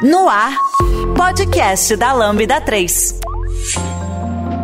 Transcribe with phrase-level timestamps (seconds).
[0.00, 0.56] No ar,
[1.16, 3.18] podcast da Lambda 3.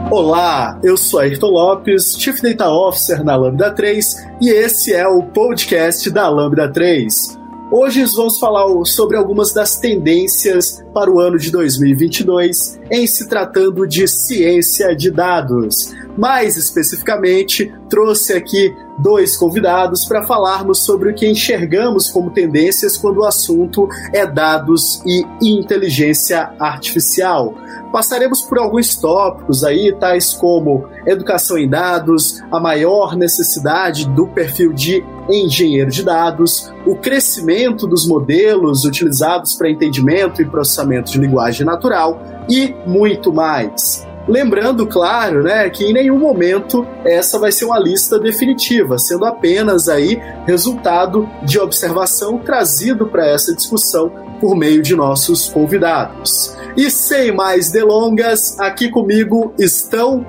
[0.09, 5.25] Olá, eu sou Ayrton Lopes, Chief Data Officer na Lambda 3 e esse é o
[5.25, 7.37] podcast da Lambda 3.
[7.73, 13.89] Hoje vamos falar sobre algumas das tendências para o ano de 2022 em se tratando
[13.89, 15.93] de ciência de dados.
[16.17, 23.19] Mais especificamente, trouxe aqui dois convidados para falarmos sobre o que enxergamos como tendências quando
[23.19, 27.55] o assunto é dados e inteligência artificial.
[27.93, 34.73] Passaremos por alguns tópicos aí, tais como educação em dados, a maior necessidade do perfil
[34.73, 41.65] de engenheiro de dados, o crescimento dos modelos utilizados para entendimento e processamento de linguagem
[41.65, 44.07] natural e muito mais.
[44.27, 49.89] Lembrando, claro, né, que em nenhum momento essa vai ser uma lista definitiva, sendo apenas
[49.89, 54.11] aí resultado de observação trazido para essa discussão
[54.41, 56.57] por meio de nossos convidados.
[56.77, 60.27] E sem mais delongas, aqui comigo estão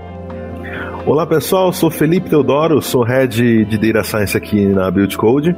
[1.06, 5.56] Olá pessoal, sou Felipe Teodoro, sou Head de Data Science aqui na Build Code.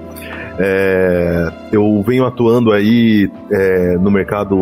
[0.60, 4.56] É, eu venho atuando aí é, no mercado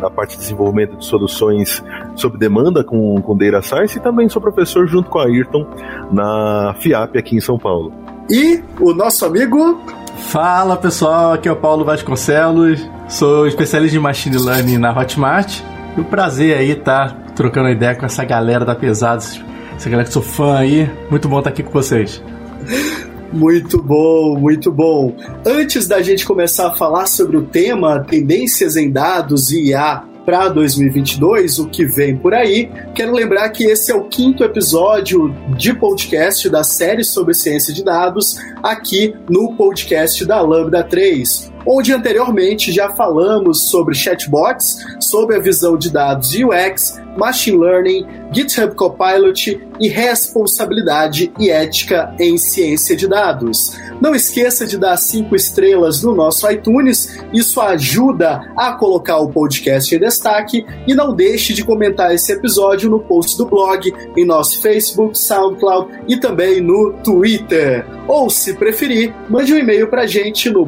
[0.00, 1.84] na parte de desenvolvimento de soluções
[2.16, 5.66] sob demanda com, com Data Science e também sou professor junto com a Ayrton
[6.10, 7.92] na FIAP aqui em São Paulo.
[8.28, 9.80] E o nosso amigo
[10.28, 15.60] Fala pessoal, aqui é o Paulo Vasconcelos, sou especialista em Machine Learning na Hotmart.
[15.96, 19.42] E o prazer aí estar tá trocando ideia com essa galera da Pesados,
[19.74, 20.88] essa galera que sou fã aí.
[21.10, 22.22] Muito bom estar tá aqui com vocês.
[23.32, 25.14] Muito bom, muito bom.
[25.46, 30.48] Antes da gente começar a falar sobre o tema tendências em dados e IA para
[30.48, 35.74] 2022, o que vem por aí, quero lembrar que esse é o quinto episódio de
[35.74, 42.72] podcast da série sobre ciência de dados, aqui no podcast da Lambda 3 onde anteriormente
[42.72, 49.88] já falamos sobre chatbots, sobre a visão de dados UX, machine learning, GitHub Copilot e
[49.88, 53.72] responsabilidade e ética em ciência de dados.
[54.00, 59.94] Não esqueça de dar cinco estrelas no nosso iTunes, isso ajuda a colocar o podcast
[59.94, 64.60] em destaque e não deixe de comentar esse episódio no post do blog, em nosso
[64.62, 67.86] Facebook, SoundCloud e também no Twitter.
[68.08, 70.66] Ou, se preferir, mande um e-mail para a gente no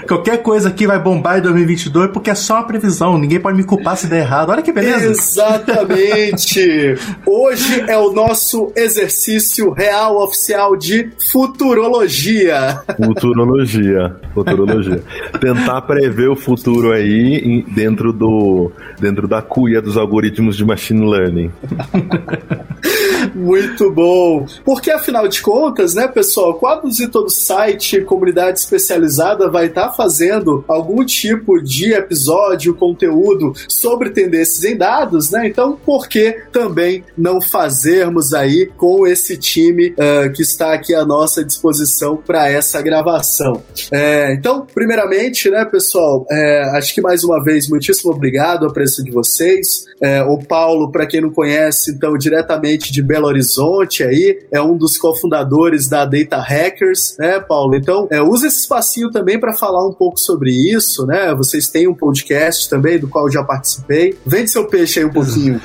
[0.08, 3.18] qualquer coisa que vai bombar em 2022 porque é só uma previsão.
[3.18, 4.50] Ninguém pode me culpar se der errado.
[4.50, 5.10] Olha que beleza.
[5.10, 6.96] Exatamente.
[7.26, 12.80] Hoje é o nosso exercício real oficial de futurologia.
[12.96, 14.16] Futurologia.
[14.34, 15.02] Futurologia.
[15.40, 21.50] Tentar prever o futuro aí dentro do dentro da cuia dos algoritmos de machine learning.
[23.34, 24.46] Muito bom.
[24.64, 30.64] Porque afinal de contas, né, pessoal, quase todo site, comunidade especializada vai estar tá fazendo
[30.68, 35.46] algum tipo de episódio, conteúdo sobre tendências em dados, né?
[35.46, 41.04] Então, por que também não fazermos aí com esse time uh, que está aqui à
[41.04, 43.62] nossa disposição para essa gravação?
[43.90, 49.02] É, então, primeiramente, né, pessoal, é, acho que mais uma vez, muitíssimo obrigado a presença
[49.02, 49.84] de vocês.
[50.00, 54.76] É, o Paulo, para quem não conhece, então, diretamente de Belo Horizonte aí, é um
[54.76, 57.74] dos cofundadores da Data Hackers, né, Paulo?
[57.74, 61.34] Então, é, usa esse espacinho também para falar um pouco sobre isso, né?
[61.34, 64.16] Vocês têm um podcast também, do qual eu já participei.
[64.24, 65.60] Vende seu peixe aí um pouquinho.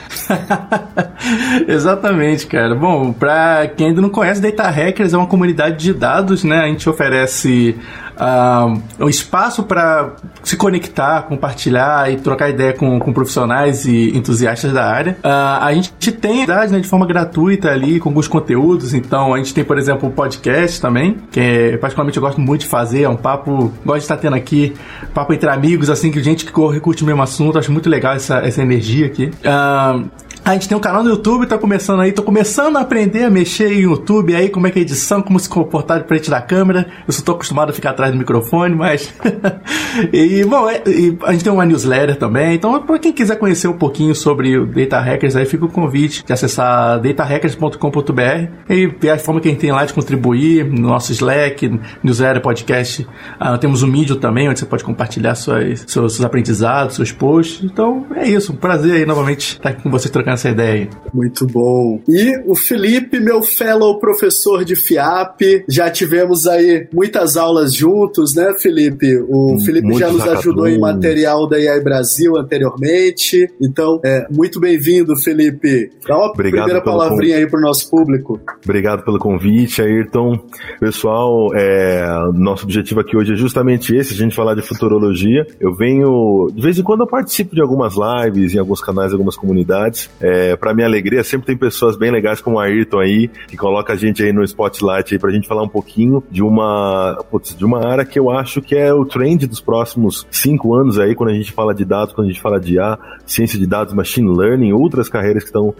[1.68, 2.76] Exatamente, cara.
[2.76, 6.60] Bom, para quem ainda não conhece, Data Hackers é uma comunidade de dados, né?
[6.60, 7.76] A gente oferece
[8.20, 14.74] uh, um espaço para se conectar, compartilhar e trocar ideia com, com profissionais e entusiastas
[14.74, 15.18] da área.
[15.24, 18.94] Uh, a gente tem, né, de forma gratuita ali, com alguns conteúdos.
[18.94, 22.62] Então, a gente tem, por exemplo, o podcast também, que é, particularmente eu gosto muito
[22.62, 23.04] de fazer.
[23.04, 24.74] É um papo, gosto de estar tendo aqui,
[25.14, 27.58] papo entre amigos, assim, que gente que curte o mesmo assunto.
[27.58, 29.32] Acho muito legal essa, essa energia aqui.
[29.44, 30.10] Uh,
[30.48, 33.30] a gente tem um canal no YouTube, tá começando aí, tô começando a aprender a
[33.30, 36.40] mexer em YouTube aí, como é que é edição, como se comportar de frente da
[36.40, 36.88] câmera.
[37.06, 39.14] Eu só tô acostumado a ficar atrás do microfone, mas.
[40.14, 42.56] e, bom, é, e a gente tem uma newsletter também.
[42.56, 46.24] Então, para quem quiser conhecer um pouquinho sobre o Data Hackers, aí fica o convite
[46.26, 50.88] de acessar datahackers.com.br e ver a forma que a gente tem lá de contribuir no
[50.88, 53.06] nosso Slack, newsletter, podcast.
[53.38, 57.66] Ah, temos o Medium também, onde você pode compartilhar suas, seus, seus aprendizados, seus posts.
[57.66, 58.54] Então, é isso.
[58.54, 60.88] Um prazer aí novamente estar aqui com vocês trocando essa ideia.
[61.14, 62.00] Muito bom.
[62.08, 68.54] E o Felipe, meu fellow professor de FIAP, já tivemos aí muitas aulas juntos, né,
[68.60, 69.18] Felipe?
[69.28, 73.50] O hum, Felipe muito já nos ajudou em material da AI Brasil anteriormente.
[73.62, 75.90] Então, é, muito bem-vindo, Felipe.
[76.08, 78.40] Dá uma Obrigado primeira palavrinha aí para o nosso público.
[78.64, 80.40] Obrigado pelo convite, Ayrton.
[80.80, 85.46] Pessoal, é, nosso objetivo aqui hoje é justamente esse, a gente falar de futurologia.
[85.60, 89.36] Eu venho, de vez em quando eu participo de algumas lives em alguns canais, algumas
[89.36, 90.10] comunidades.
[90.22, 90.27] É,
[90.60, 93.96] para minha alegria, sempre tem pessoas bem legais como o Ayrton aí, que coloca a
[93.96, 97.86] gente aí no spotlight aí pra gente falar um pouquinho de uma, putz, de uma
[97.86, 101.34] área que eu acho que é o trend dos próximos cinco anos aí, quando a
[101.34, 104.74] gente fala de dados, quando a gente fala de IA, ciência de dados, machine learning,
[104.74, 105.74] outras carreiras que estão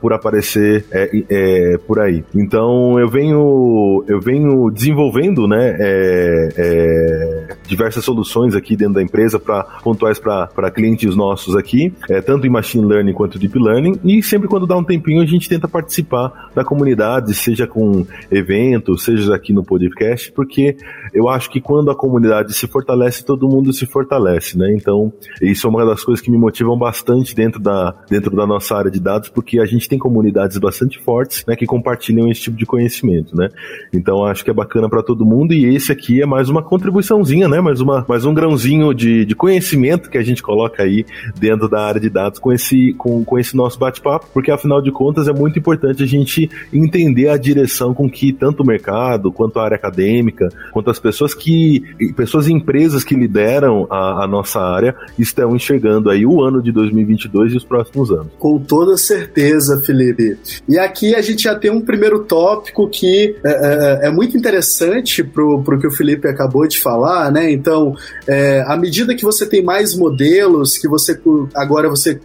[0.00, 2.24] por aparecer é, é, por aí.
[2.34, 9.38] Então eu venho, eu venho desenvolvendo, né, é, é diversas soluções aqui dentro da empresa
[9.38, 14.22] para pontuais para clientes nossos aqui, é, tanto em machine learning quanto deep learning e
[14.22, 19.34] sempre quando dá um tempinho a gente tenta participar da comunidade, seja com eventos, seja
[19.34, 20.76] aqui no podcast, porque
[21.12, 24.72] eu acho que quando a comunidade se fortalece, todo mundo se fortalece, né?
[24.74, 28.76] Então, isso é uma das coisas que me motivam bastante dentro da, dentro da nossa
[28.76, 32.56] área de dados, porque a gente tem comunidades bastante fortes, né, que compartilham esse tipo
[32.56, 33.48] de conhecimento, né?
[33.92, 37.48] Então, acho que é bacana para todo mundo e esse aqui é mais uma contribuiçãozinha,
[37.48, 37.55] né?
[37.60, 41.04] Mais, uma, mais um grãozinho de, de conhecimento que a gente coloca aí
[41.38, 44.90] dentro da área de dados com esse, com, com esse nosso bate-papo, porque afinal de
[44.90, 49.58] contas é muito importante a gente entender a direção com que tanto o mercado, quanto
[49.58, 51.82] a área acadêmica, quanto as pessoas que,
[52.16, 56.72] pessoas e empresas que lideram a, a nossa área estão enxergando aí o ano de
[56.72, 58.28] 2022 e os próximos anos.
[58.38, 60.38] Com toda certeza, Felipe.
[60.68, 65.22] E aqui a gente já tem um primeiro tópico que é, é, é muito interessante
[65.22, 67.45] pro, pro que o Felipe acabou de falar, né?
[67.50, 67.94] Então,
[68.26, 71.18] é, à medida que você tem mais modelos, que você
[71.54, 72.18] agora você,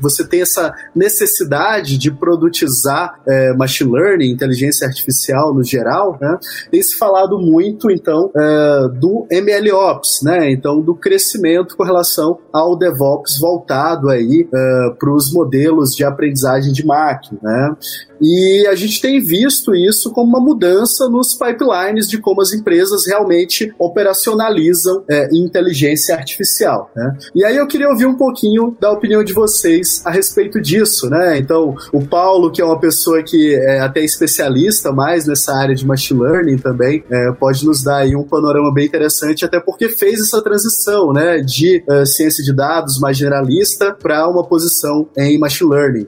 [0.00, 6.38] você tem essa necessidade de produtizar é, machine learning, inteligência artificial no geral, né,
[6.70, 12.76] tem se falado muito, então, é, do MLOps, né, então, do crescimento com relação ao
[12.76, 17.76] DevOps voltado aí é, para os modelos de aprendizagem de máquina, né,
[18.20, 23.06] e a gente tem visto isso como uma mudança nos pipelines de como as empresas
[23.06, 24.65] realmente operacionalizam
[25.08, 26.90] é, inteligência artificial.
[26.94, 27.16] Né?
[27.34, 31.08] E aí eu queria ouvir um pouquinho da opinião de vocês a respeito disso.
[31.08, 31.38] Né?
[31.38, 35.86] Então, o Paulo, que é uma pessoa que é até especialista mais nessa área de
[35.86, 40.20] machine learning também, é, pode nos dar aí um panorama bem interessante, até porque fez
[40.20, 45.70] essa transição né, de uh, ciência de dados mais generalista para uma posição em machine
[45.70, 46.06] learning.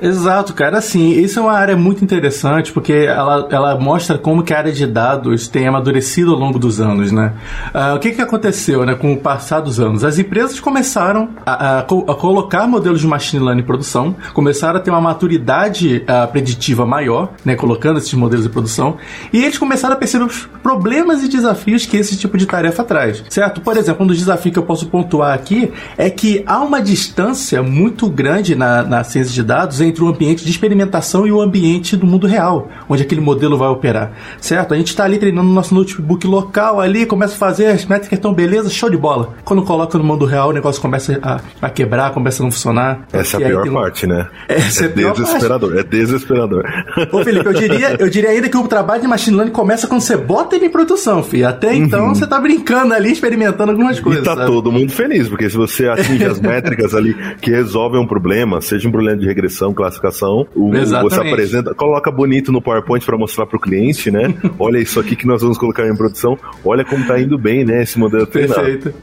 [0.00, 0.78] Exato, cara.
[0.78, 4.72] Assim, isso é uma área muito interessante porque ela, ela mostra como que a área
[4.72, 7.32] de dados tem amadurecido ao longo dos anos, né?
[7.74, 10.04] Uh, o que que aconteceu, né, com o passar dos anos?
[10.04, 14.80] As empresas começaram a, a, a colocar modelos de machine learning em produção, começaram a
[14.82, 18.96] ter uma maturidade uh, preditiva maior, né, colocando esses modelos em produção,
[19.32, 23.24] e eles começaram a perceber os problemas e desafios que esse tipo de tarefa traz,
[23.28, 23.60] certo?
[23.60, 27.62] Por exemplo, um dos desafios que eu posso pontuar aqui é que há uma distância
[27.62, 31.96] muito grande na, na ciência de dados entre o ambiente de experimentação e o ambiente
[31.96, 34.74] do mundo real, onde aquele modelo vai operar, certo?
[34.74, 38.18] A gente está ali treinando no nosso notebook local ali, começa a fazer, as métricas
[38.18, 39.34] estão beleza, show de bola.
[39.44, 43.06] Quando coloca no mundo real, o negócio começa a, a quebrar, começa a não funcionar.
[43.12, 44.28] Essa é a pior parte, né?
[44.48, 45.86] Essa é, é desesperador, parte.
[45.86, 46.64] é desesperador.
[47.12, 50.00] Ô Felipe, eu diria, eu diria ainda que o trabalho de machine learning começa quando
[50.00, 51.48] você bota ele em produção, filho.
[51.48, 52.14] Até então uhum.
[52.14, 54.22] você tá brincando ali, experimentando algumas coisas.
[54.22, 54.46] E tá sabe?
[54.46, 58.88] todo mundo feliz, porque se você atinge as métricas ali que resolvem um problema, seja
[58.88, 60.46] um problema de regressão, classificação.
[60.54, 60.70] O,
[61.02, 64.34] você apresenta, coloca bonito no PowerPoint para mostrar para o cliente, né?
[64.58, 66.38] Olha isso aqui que nós vamos colocar em produção.
[66.64, 67.82] Olha como tá indo bem, né?
[67.82, 68.60] Esse modelo treinado.
[68.60, 68.94] Perfeito.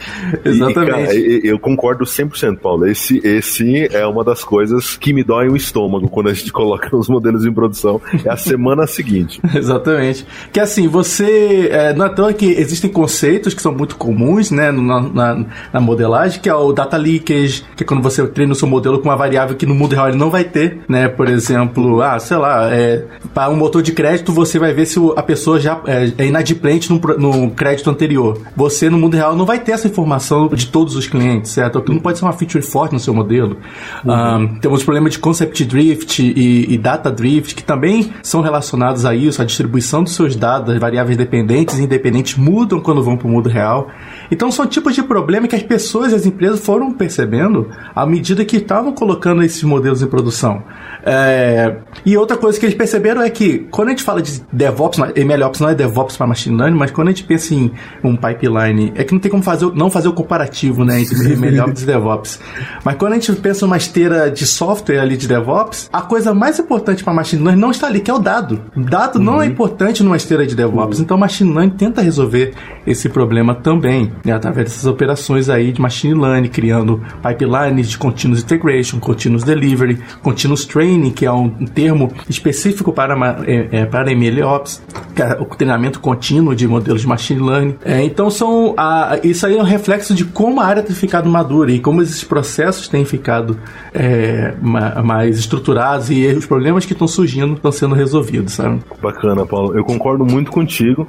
[0.43, 1.17] Exatamente.
[1.17, 2.87] E, cara, eu concordo 100%, Paulo.
[2.87, 6.95] Esse, esse é uma das coisas que me dói o estômago quando a gente coloca
[6.95, 8.01] os modelos em produção.
[8.25, 9.41] É a semana seguinte.
[9.55, 10.25] Exatamente.
[10.51, 11.69] Que assim, você.
[11.71, 15.81] É, não é tão que existem conceitos que são muito comuns, né, na, na, na,
[15.81, 19.09] modelagem, que é o data leakage, que é quando você treina o seu modelo com
[19.09, 21.07] uma variável que no mundo real ele não vai ter, né?
[21.07, 24.99] Por exemplo, ah, sei lá, é, para um motor de crédito você vai ver se
[25.15, 28.39] a pessoa já é, é inadimplente no, no crédito anterior.
[28.55, 31.77] Você no mundo real não vai ter essa informação de todos os clientes, certo?
[31.77, 33.57] Aquilo não pode ser uma feature forte no seu modelo.
[34.03, 34.35] Uhum.
[34.35, 39.15] Um, temos problema de concept drift e, e, data drift, que também são relacionados a
[39.15, 43.31] isso, a distribuição dos seus dados, variáveis dependentes e independentes mudam quando vão para o
[43.31, 43.89] mundo real.
[44.29, 48.45] Então são tipos de problema que as pessoas e as empresas foram percebendo à medida
[48.45, 50.50] que estavam colocando esses modelos em produção.
[50.53, 50.80] know.
[51.03, 51.77] É...
[52.05, 55.59] E outra coisa que eles perceberam é que quando a gente fala de DevOps, MLOps
[55.59, 57.71] não é DevOps para machine learning, mas quando a gente pensa em
[58.03, 61.83] um pipeline, é que não tem como fazer, não fazer o comparativo né, entre MLOps
[61.83, 62.39] e DevOps.
[62.83, 66.59] Mas quando a gente pensa numa esteira de software ali de DevOps, a coisa mais
[66.59, 68.61] importante para machine learning não está ali, que é o dado.
[68.75, 69.23] Dado uhum.
[69.23, 71.03] não é importante numa esteira de DevOps, uhum.
[71.03, 72.53] então machine learning tenta resolver
[72.85, 78.41] esse problema também, né, através dessas operações aí de machine learning, criando pipelines de continuous
[78.41, 84.81] integration, continuous delivery, continuous training, que é um termo específico para, é, é, para MLOps,
[85.15, 87.75] que é o treinamento contínuo de modelos de machine learning.
[87.85, 91.29] É, então são a, isso aí é um reflexo de como a área tem ficado
[91.29, 93.57] madura e como esses processos têm ficado
[93.93, 98.81] é, mais estruturados e os problemas que estão surgindo estão sendo resolvidos, sabe?
[99.01, 99.77] Bacana, Paulo.
[99.77, 101.07] Eu concordo muito contigo.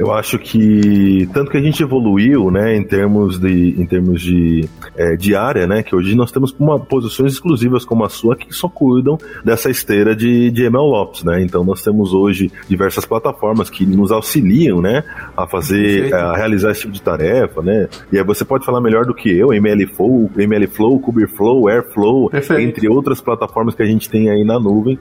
[0.00, 4.66] Eu acho que tanto que a gente evoluiu, né, em termos de, em termos de,
[4.96, 8.50] é, de área, né, que hoje nós temos uma, posições exclusivas como a sua que
[8.50, 13.84] só cuidam dessa esteira de, de MLOps, né, então nós temos hoje diversas plataformas que
[13.84, 15.04] nos auxiliam, né,
[15.36, 19.04] a fazer, a realizar esse tipo de tarefa, né, e aí você pode falar melhor
[19.04, 22.62] do que eu, MLflow, MLflow, Kubeflow, Airflow, Perfeito.
[22.62, 24.98] entre outras plataformas que a gente tem aí na nuvem,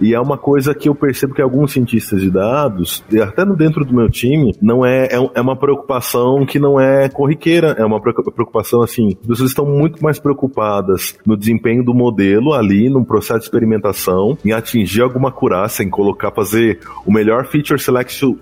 [0.00, 3.92] e é uma coisa que eu percebo que alguns cientistas de dados, até dentro do
[3.92, 8.82] meu time, não é, é, é, uma preocupação que não é corriqueira, é uma preocupação
[8.82, 13.44] assim, as pessoas estão muito mais preocupadas no desempenho do modelo ali, no processo de
[13.44, 18.34] experimentação, em atingir alguma acurácia, em colocar, fazer o melhor feature selection,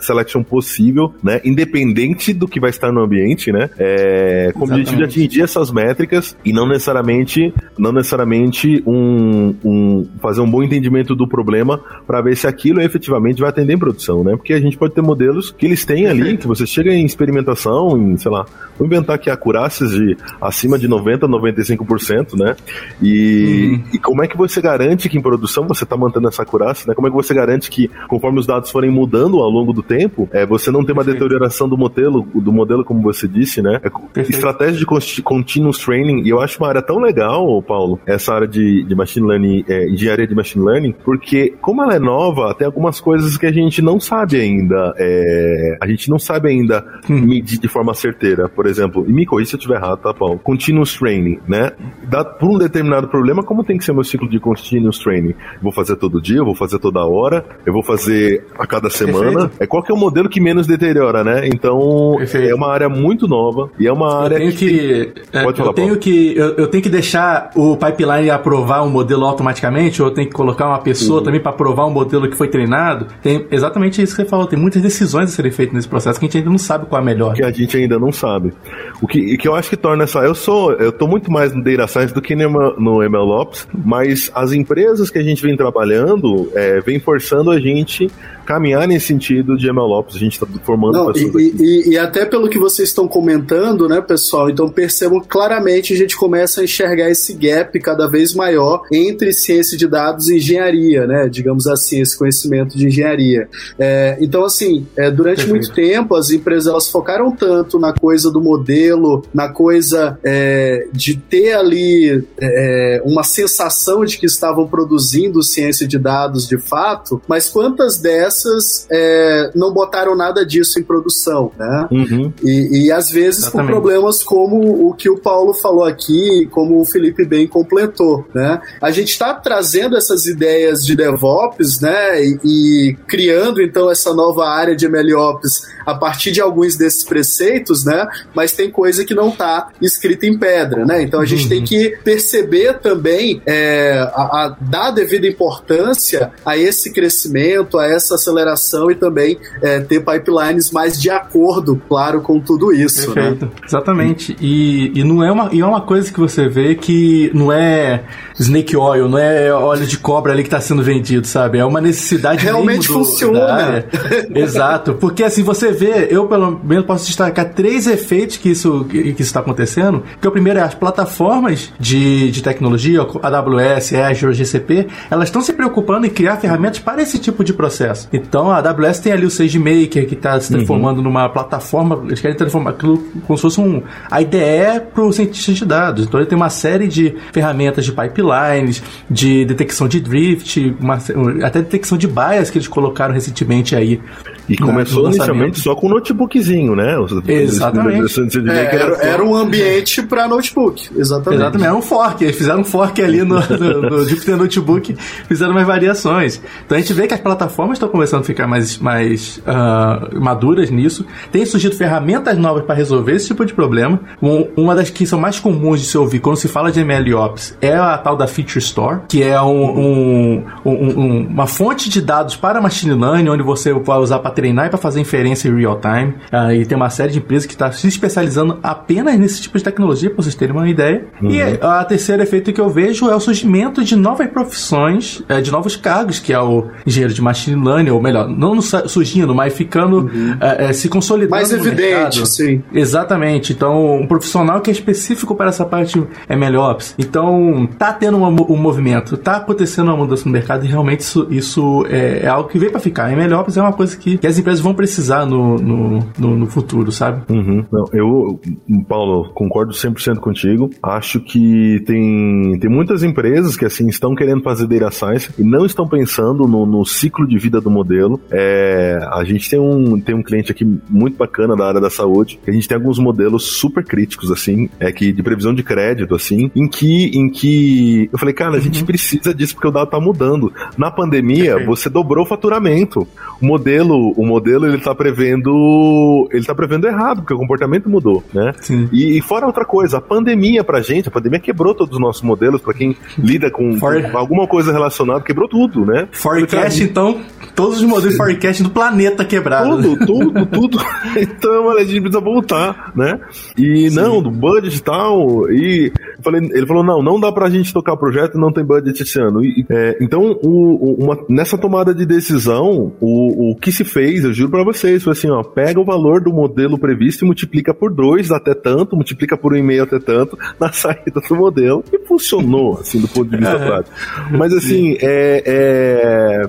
[0.00, 4.96] selection possível, né, independente do que vai estar no ambiente, né, é, com o objetivo
[4.98, 11.14] de atingir essas métricas e não necessariamente, não necessariamente um, um fazer um bom entendimento
[11.14, 14.76] do problema para ver se aquilo efetivamente vai atender em produção, né, porque a gente
[14.76, 18.30] pode ter modelos modelos que eles têm ali, que você chega em experimentação, em, sei
[18.30, 18.46] lá,
[18.78, 22.56] vou inventar aqui acurácias de acima de 90%, 95%, né?
[23.02, 23.84] E, uhum.
[23.94, 26.94] e como é que você garante que em produção você está mantendo essa acurácia, né?
[26.94, 30.28] Como é que você garante que, conforme os dados forem mudando ao longo do tempo,
[30.32, 31.24] é, você não tem uma Perfeito.
[31.24, 33.80] deterioração do modelo, do modelo, como você disse, né?
[33.82, 38.46] É, estratégia de continuous training, e eu acho uma área tão legal, Paulo, essa área
[38.46, 42.66] de, de machine learning, é, engenharia de machine learning, porque como ela é nova, tem
[42.66, 44.94] algumas coisas que a gente não sabe ainda.
[44.96, 47.20] É, é, a gente não sabe ainda hum.
[47.22, 48.48] medir de forma certeira.
[48.48, 50.38] Por exemplo, e me corrija se eu estiver errado, tá, Paulo?
[50.38, 51.72] Continuous training, né?
[52.04, 55.34] Dá, por um determinado problema, como tem que ser meu ciclo de continuous training?
[55.62, 59.48] vou fazer todo dia, eu vou fazer toda hora, eu vou fazer a cada semana.
[59.48, 59.62] Perfeito.
[59.62, 61.46] É qual que é o modelo que menos deteriora, né?
[61.46, 62.50] Então, Perfeito.
[62.50, 65.58] é uma área muito nova e é uma eu área tenho que, que é, Pode
[65.58, 66.00] falar, eu tenho Paulo.
[66.00, 70.28] que eu, eu, tenho que deixar o pipeline aprovar um modelo automaticamente ou eu tenho
[70.28, 71.24] que colocar uma pessoa uhum.
[71.24, 73.06] também para aprovar um modelo que foi treinado?
[73.22, 76.18] Tem exatamente isso que você falou, tem muitas decisões decisões a serem feitas nesse processo
[76.18, 77.34] que a gente ainda não sabe qual é a melhor.
[77.34, 78.52] Que a gente ainda não sabe.
[79.00, 80.18] O que, que eu acho que torna essa.
[80.20, 80.72] Eu sou.
[80.72, 82.48] Eu tô muito mais no Data Science do que no,
[82.78, 88.10] no MLOps, mas as empresas que a gente vem trabalhando é, vem forçando a gente
[88.44, 90.16] caminhar nesse sentido de MLOps.
[90.16, 93.88] A gente está formando Não, pessoas e, e, e, até pelo que vocês estão comentando,
[93.88, 94.48] né, pessoal?
[94.48, 99.76] Então percebam claramente a gente começa a enxergar esse gap cada vez maior entre ciência
[99.76, 101.28] de dados e engenharia, né?
[101.28, 103.48] Digamos assim, esse conhecimento de engenharia.
[103.78, 105.50] É, então, assim, é, durante Perfeito.
[105.50, 111.16] muito tempo as empresas elas focaram tanto na coisa do modelo, na coisa é, de
[111.16, 117.48] ter ali é, uma sensação de que estavam produzindo ciência de dados de fato, mas
[117.48, 121.88] quantas dessas essas é, não botaram nada disso em produção, né?
[121.90, 122.32] Uhum.
[122.42, 123.66] E, e, às vezes Exatamente.
[123.66, 128.60] por problemas como o que o Paulo falou aqui, como o Felipe bem completou, né?
[128.80, 132.22] A gente está trazendo essas ideias de DevOps, né?
[132.22, 137.04] E, e, criando então essa nova área de de MLOps a partir de alguns desses
[137.04, 138.06] preceitos, né?
[138.34, 141.02] Mas tem coisa que não está escrita em pedra, né?
[141.02, 141.48] Então a gente uhum.
[141.48, 148.14] tem que perceber também é, a, a, dar devida importância a esse crescimento, a essa
[148.14, 153.08] aceleração e também é, ter pipelines mais de acordo, claro, com tudo isso.
[153.10, 153.14] Né?
[153.14, 153.44] Perfeito.
[153.46, 153.50] Né?
[153.64, 154.36] Exatamente.
[154.40, 158.04] E, e não é uma, e é uma coisa que você vê que não é
[158.38, 161.58] snake oil, não é óleo de cobra ali que está sendo vendido, sabe?
[161.58, 163.84] É uma necessidade realmente funciona.
[164.34, 169.12] Exato, porque assim você vê, eu pelo menos posso destacar três efeitos que isso que,
[169.12, 170.02] que está acontecendo.
[170.20, 175.52] Que o primeiro é as plataformas de, de tecnologia, AWS, Azure, GCP, elas estão se
[175.52, 178.08] preocupando em criar ferramentas para esse tipo de processo.
[178.12, 181.04] Então a AWS tem ali o SageMaker que está se transformando uhum.
[181.04, 185.56] numa plataforma, eles querem transformar aquilo como se fosse um a IDE para os cientistas
[185.56, 186.06] de dados.
[186.06, 190.98] Então ele tem uma série de ferramentas de pipelines, de detecção de drift, uma,
[191.44, 194.00] até detecção de bias que eles colocaram recentemente aí.
[194.48, 196.94] E começou inicialmente só com notebookzinho, né?
[197.26, 198.20] Exatamente.
[198.48, 200.88] É, era, era, um ambiente para notebook.
[200.96, 201.40] Exatamente.
[201.40, 201.66] Exatamente.
[201.66, 202.24] Era um fork.
[202.24, 206.40] Eles fizeram um fork ali no, no, no Jupyter Notebook, fizeram umas variações.
[206.64, 210.70] Então a gente vê que as plataformas estão começando a ficar mais, mais uh, maduras
[210.70, 211.04] nisso.
[211.32, 214.00] Tem surgido ferramentas novas para resolver esse tipo de problema.
[214.22, 217.56] Um, uma das que são mais comuns de se ouvir quando se fala de MLOps
[217.60, 222.60] é a tal da Feature Store, que é um, um, uma fonte de dados para
[222.60, 226.14] machine learning, onde você vai usar para treinar e para fazer inferência em real time.
[226.32, 229.64] Uh, e tem uma série de empresas que está se especializando apenas nesse tipo de
[229.64, 231.06] tecnologia, para vocês terem uma ideia.
[231.20, 231.30] Uhum.
[231.30, 235.50] E a terceiro efeito que eu vejo é o surgimento de novas profissões, é, de
[235.50, 240.00] novos cargos, que é o engenheiro de machine learning, ou melhor, não surgindo, mas ficando
[240.00, 240.36] uhum.
[240.40, 241.30] é, é, se consolidando.
[241.30, 242.62] Mais evidente, sim.
[242.72, 243.52] Exatamente.
[243.52, 246.94] Então, um profissional que é específico para essa parte MLOps.
[246.98, 251.26] Então, tá tendo um, um movimento, tá acontecendo uma mudança no mercado e realmente isso,
[251.30, 253.10] isso é, é algo que veio para ficar.
[253.10, 256.90] MLOps é uma coisa que, que as empresas vão precisar no, no, no, no futuro,
[256.90, 257.22] sabe?
[257.32, 257.64] Uhum.
[257.70, 258.40] Não, eu,
[258.88, 260.70] Paulo, concordo 100% contigo.
[260.82, 265.64] Acho que tem, tem muitas empresas que assim estão querendo fazer data science e não
[265.64, 268.20] estão pensando no, no ciclo de vida do modelo.
[268.30, 272.40] É, a gente tem um, tem um cliente aqui muito bacana da área da saúde,
[272.42, 276.14] que a gente tem alguns modelos super críticos, assim, é que de previsão de crédito,
[276.14, 278.86] assim, em que, em que eu falei, cara, a gente uhum.
[278.86, 280.52] precisa disso porque o dado tá mudando.
[280.76, 283.06] Na pandemia, você dobrou o faturamento.
[283.40, 288.24] O modelo, o modelo ele tá prevendo, ele tá prevendo errado, porque o comportamento mudou,
[288.32, 288.52] né?
[288.60, 288.88] Sim.
[288.92, 292.22] E, e fora outra coisa, a pandemia pra gente, a pandemia quebrou todos os nossos
[292.22, 294.02] modelos, pra quem lida com, For...
[294.10, 296.08] com alguma coisa relacionada, quebrou tudo, né?
[296.12, 297.20] Forecast, então,
[297.54, 299.82] todos os modelos de forecast do planeta quebrado.
[299.82, 300.78] Tudo, tudo, tudo.
[301.16, 303.20] então, olha, a gente precisa voltar, né?
[303.56, 303.96] E Sim.
[303.96, 305.92] não, do budget e tal, e
[306.22, 309.20] falei, ele falou, não, não dá pra gente tocar o projeto, não tem budget esse
[309.20, 309.44] ano.
[309.44, 314.05] E, é, então, o, o, uma, nessa tomada de decisão, o, o que se fez,
[314.14, 317.74] eu juro pra vocês, foi assim, ó, pega o valor do modelo previsto e multiplica
[317.74, 321.84] por dois até tanto, multiplica por um e meio até tanto, na saída do modelo,
[321.92, 323.96] e funcionou, assim, do ponto de vista prático.
[324.30, 326.42] Mas, assim, é, é,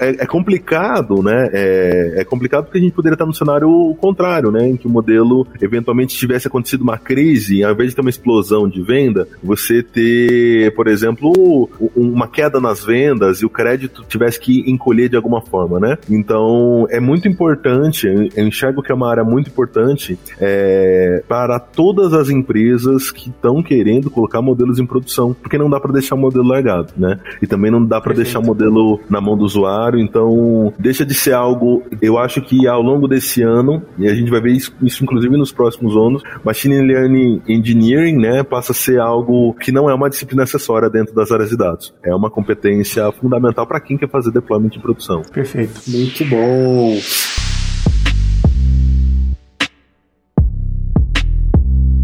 [0.00, 1.48] é, é, complicado, né?
[1.52, 4.68] É, é complicado porque a gente poderia estar no cenário contrário, né?
[4.68, 8.68] Em que o modelo, eventualmente, tivesse acontecido uma crise, ao invés de ter uma explosão
[8.68, 14.70] de venda, você ter, por exemplo, uma queda nas vendas e o crédito tivesse que
[14.70, 15.98] encolher de alguma forma, né?
[16.10, 22.12] Então, é muito importante, eu enxergo que é uma área muito importante é, para todas
[22.12, 26.18] as empresas que estão querendo colocar modelos em produção, porque não dá para deixar o
[26.18, 27.18] modelo largado, né?
[27.42, 31.14] E também não dá para deixar o modelo na mão do usuário, então deixa de
[31.14, 34.74] ser algo, eu acho que ao longo desse ano, e a gente vai ver isso,
[34.82, 39.88] isso inclusive nos próximos anos, Machine Learning Engineering, né, passa a ser algo que não
[39.88, 41.94] é uma disciplina acessória dentro das áreas de dados.
[42.04, 45.22] É uma competência fundamental para quem quer fazer deployment em produção.
[45.32, 45.80] Perfeito.
[45.88, 46.77] Muito bom.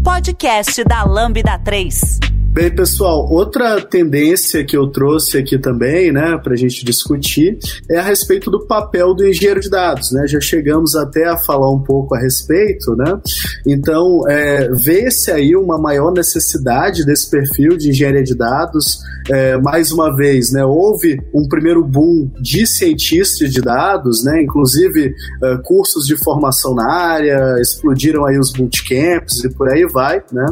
[0.03, 2.34] Podcast da Lambda 3.
[2.55, 7.59] Bem, pessoal, outra tendência que eu trouxe aqui também, né, para a gente discutir,
[7.91, 10.25] é a respeito do papel do engenheiro de dados, né?
[10.25, 13.19] Já chegamos até a falar um pouco a respeito, né?
[13.67, 18.99] Então, é, vê-se aí uma maior necessidade desse perfil de engenharia de dados.
[19.29, 24.41] É, mais uma vez, né, houve um primeiro boom de cientistas de dados, né?
[24.41, 25.13] Inclusive
[25.43, 30.45] é, cursos de formação na área, explodiram aí os bootcamps e por aí vai, né?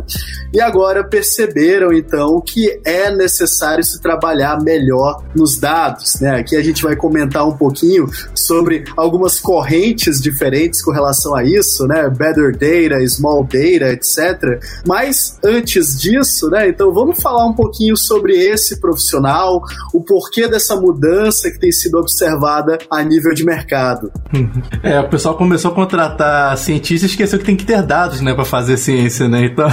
[0.53, 6.39] E agora perceberam então que é necessário se trabalhar melhor nos dados, né?
[6.39, 11.85] Aqui a gente vai comentar um pouquinho sobre algumas correntes diferentes com relação a isso,
[11.87, 12.09] né?
[12.09, 14.61] Better data, small data, etc.
[14.85, 16.69] Mas antes disso, né?
[16.69, 19.61] Então vamos falar um pouquinho sobre esse profissional,
[19.93, 24.11] o porquê dessa mudança que tem sido observada a nível de mercado.
[24.81, 28.33] É, o pessoal começou a contratar cientistas e esqueceu que tem que ter dados, né,
[28.33, 29.45] para fazer ciência, né?
[29.45, 29.67] Então,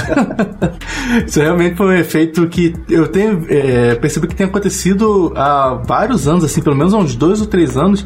[1.27, 6.43] isso realmente foi efeito que eu tenho é, percebi que tem acontecido há vários anos,
[6.45, 8.05] assim, pelo menos há uns dois ou três anos,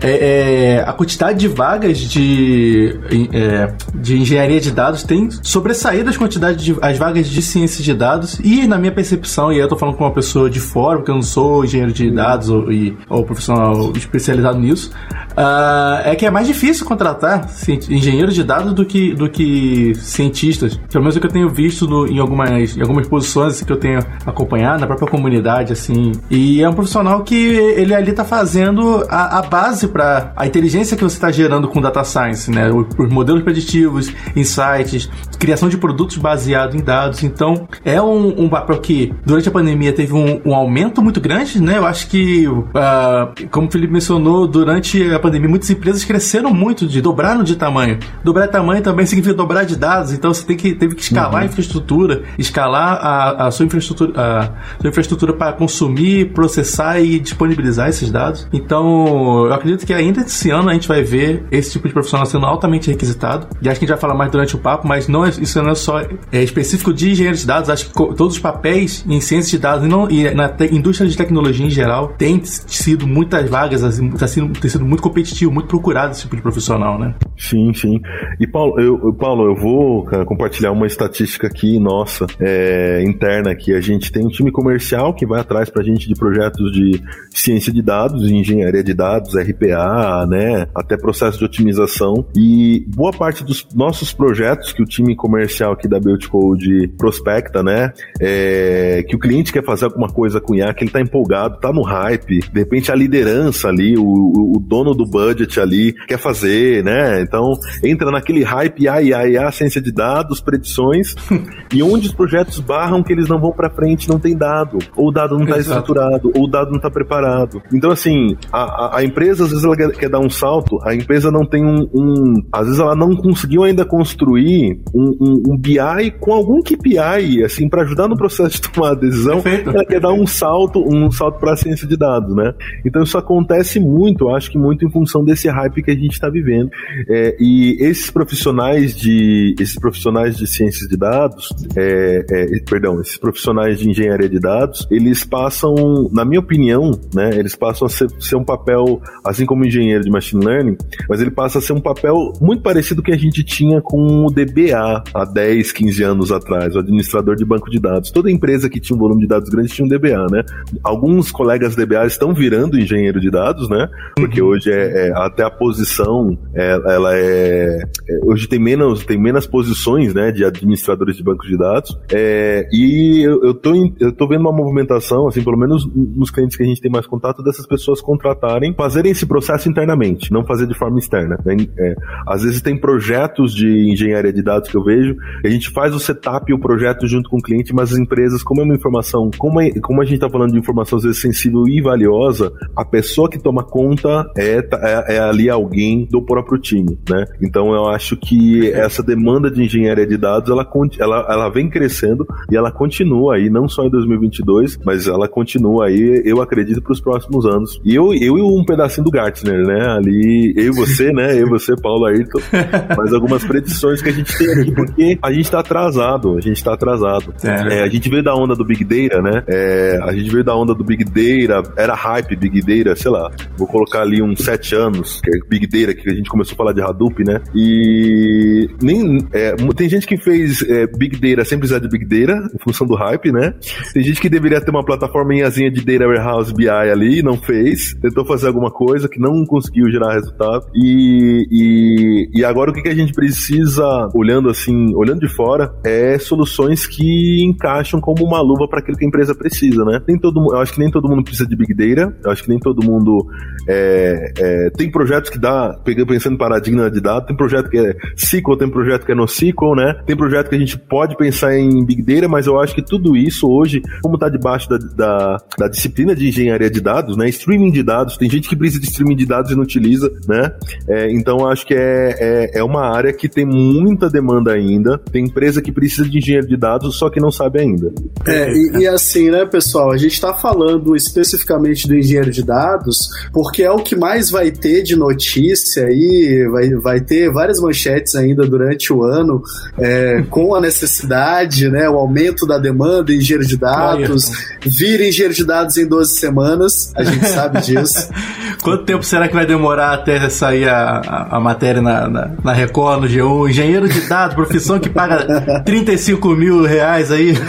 [0.00, 2.98] é, é, a quantidade de vagas de,
[3.32, 7.94] é, de engenharia de dados tem sobressaído as quantidades de as vagas de ciência de
[7.94, 11.10] dados e na minha percepção, e eu tô falando com uma pessoa de fora, porque
[11.10, 14.90] eu não sou engenheiro de dados ou, e, ou profissional especializado nisso,
[15.32, 17.48] uh, é que é mais difícil contratar
[17.88, 20.78] engenheiros de dados do que, do que cientistas.
[20.90, 23.72] Pelo menos o que eu tenho visto no, em, algumas, em algumas posições assim, que
[23.72, 26.12] eu tenho acompanhado na própria comunidade, assim.
[26.30, 30.96] E é um profissional que ele ali tá fazendo a, a base para a inteligência
[30.96, 32.70] que você está gerando com data science, né?
[32.70, 37.22] Os modelos preditivos, insights, criação de produtos baseados em dados.
[37.22, 41.60] Então, é um, um papel que durante a pandemia teve um, um aumento muito grande,
[41.60, 41.78] né?
[41.78, 46.86] Eu acho que, uh, como o Felipe mencionou, durante a pandemia muitas empresas cresceram muito,
[46.86, 47.98] de dobraram de tamanho.
[48.24, 51.32] Dobrar de tamanho também significa dobrar de dados, então você tem que, teve que escalar
[51.32, 51.38] uhum.
[51.38, 57.88] a infraestrutura, escalar a, a sua infraestrutura, a sua infraestrutura para consumir, processar e disponibilizar
[57.88, 58.48] esses dados.
[58.52, 62.26] Então, eu acredito que ainda esse ano a gente vai ver esse tipo de profissional
[62.26, 63.48] sendo altamente requisitado.
[63.60, 65.62] E acho que a gente vai falar mais durante o papo, mas não é, isso
[65.62, 67.70] não é só é específico de engenheiro de dados.
[67.70, 71.08] Acho que todos os papéis em ciência de dados e, não, e na te, indústria
[71.08, 75.52] de tecnologia em geral tem sido muitas vagas, assim, tá sido, tem sido muito competitivo,
[75.52, 77.14] muito procurado esse tipo de profissional, né?
[77.36, 78.00] Sim, sim.
[78.40, 83.72] E Paulo, eu, Paulo, eu vou cara, compartilhar uma estatística aqui nossa, é, interna aqui.
[83.72, 87.72] A gente tem um time comercial que vai atrás pra gente de projetos de ciência
[87.72, 92.26] de dados, engenharia de dados, RPA, né, até processo de otimização.
[92.36, 97.62] E boa parte dos nossos projetos que o time comercial aqui da Build Code prospecta,
[97.62, 101.58] né, é, que o cliente quer fazer alguma coisa com IA, que ele tá empolgado,
[101.58, 106.18] tá no hype, de repente a liderança ali, o, o dono do budget ali quer
[106.18, 107.52] fazer, né, então
[107.82, 111.14] entra naquele hype IA, IA, IA, ciência de dados, predições,
[111.72, 115.08] e onde os projetos barram que eles não vão para frente, não tem dado, ou
[115.08, 115.80] o dado não tá Exato.
[115.80, 117.62] estruturado, ou o dado não tá preparado.
[117.72, 120.94] Então, assim, a, a, a empresa, às vezes, ela quer, quer, dar um salto, a
[120.94, 125.56] empresa não tem um, um, Às vezes, ela não conseguiu ainda construir um, um, um
[125.56, 129.40] BI com algum KPI, assim, para ajudar no processo de tomar a decisão.
[129.40, 129.70] Perfeito.
[129.70, 132.52] Ela quer dar um salto, um salto para a ciência de dados, né?
[132.84, 136.28] Então, isso acontece muito, acho que muito em função desse hype que a gente está
[136.28, 136.70] vivendo.
[137.08, 143.16] É, e esses profissionais de esses profissionais de ciências de dados, é, é, perdão, esses
[143.16, 145.74] profissionais de engenharia de dados, eles passam,
[146.12, 150.10] na minha opinião, né, eles passam a ser, ser um papel, assim como engenheiro de
[150.10, 150.76] machine learning,
[151.08, 154.30] mas ele passa a ser um papel muito parecido que a gente tinha com o
[154.30, 158.10] DBA há 10, 15 anos atrás, o administrador de banco de dados.
[158.10, 160.44] Toda empresa que tinha um volume de dados grande tinha um DBA, né?
[160.82, 163.88] Alguns colegas DBA estão virando engenheiro de dados, né?
[164.16, 164.48] Porque uhum.
[164.48, 169.46] hoje é, é, até a posição, é, ela é, é, hoje tem menos, tem menos
[169.46, 171.98] posições, né, de administradores de bancos de dados.
[172.12, 176.56] É, e eu, eu tô, eu tô vendo uma movimentação, assim, pelo menos nos clientes
[176.56, 180.66] que a gente tem mais contato, dessas pessoas contratarem, fazerem esse processo internamente, não fazer
[180.66, 181.38] de forma externa.
[181.44, 181.56] Né?
[181.78, 181.94] É,
[182.26, 186.00] às vezes tem projetos de engenharia de dados que eu vejo, a gente faz o
[186.00, 189.30] setup e o projeto junto com o cliente, mas as empresas, como é uma informação,
[189.36, 192.84] como, é, como a gente está falando de informação às vezes sensível e valiosa, a
[192.84, 197.24] pessoa que toma conta é, é, é ali alguém do próprio time, né?
[197.42, 200.66] Então eu acho que essa demanda de engenharia de dados, ela,
[200.98, 205.86] ela, ela vem crescendo e ela continua aí, não só em 2022, mas ela continua
[205.86, 207.80] aí, eu acredito, para os próximos anos.
[207.84, 209.86] E eu, eu e um pedacinho do Gartner, né?
[209.88, 211.32] Ali, eu e você, né?
[211.32, 212.40] Eu e você, Paulo Ayrton,
[212.96, 216.56] mas algumas predições que a gente tem aqui, porque a gente está atrasado, a gente
[216.56, 217.34] está atrasado.
[217.42, 217.78] É.
[217.78, 219.42] É, a gente veio da onda do Big Data, né?
[219.48, 223.30] É, a gente veio da onda do Big Data, era hype Big Data, sei lá,
[223.56, 226.56] vou colocar ali uns sete anos, que é Big Data, que a gente começou a
[226.56, 227.40] falar de Hadoop, né?
[227.54, 232.48] E nem, é, tem gente que fez é, Big Data sem precisar de Big Data,
[232.66, 233.54] função do hype, né?
[233.94, 238.24] Tem gente que deveria ter uma plataforma de Data Warehouse BI ali, não fez, tentou
[238.24, 240.66] fazer alguma coisa que não conseguiu gerar resultado.
[240.74, 245.72] E, e, e agora o que, que a gente precisa, olhando assim, olhando de fora,
[245.84, 250.02] é soluções que encaixam como uma luva para aquilo que a empresa precisa, né?
[250.06, 252.48] Nem todo, eu acho que nem todo mundo precisa de Big Data, eu acho que
[252.48, 253.26] nem todo mundo
[253.68, 257.94] é, é, tem projetos que dá, pensando em paradigma de dados, tem projeto que é
[258.16, 259.94] SQL, tem projeto que é NoSQL, né?
[260.06, 262.82] Tem projeto que a gente pode pensar em Big Data, mas eu, eu acho que
[262.82, 267.28] tudo isso hoje, como está debaixo da, da, da, disciplina de engenharia de dados, né?
[267.28, 270.52] Streaming de dados, tem gente que precisa de streaming de dados e não utiliza, né?
[270.88, 274.98] É, então acho que é, é, é uma área que tem muita demanda ainda.
[275.10, 277.92] Tem empresa que precisa de engenheiro de dados, só que não sabe ainda.
[278.26, 283.08] É, e, e assim, né, pessoal, a gente está falando especificamente do engenheiro de dados,
[283.32, 288.14] porque é o que mais vai ter de notícia aí, vai, vai ter várias manchetes
[288.14, 289.42] ainda durante o ano,
[289.78, 294.32] é, com a necessidade, né, o aumento da demanda em engenheiro de dados,
[294.64, 298.08] vir engenheiro de dados em 12 semanas, a gente sabe disso.
[298.62, 302.52] Quanto tempo será que vai demorar até sair a, a, a matéria na, na, na,
[302.52, 303.50] Record, no G1?
[303.50, 307.34] Engenheiro de dados, profissão que paga 35 mil reais aí.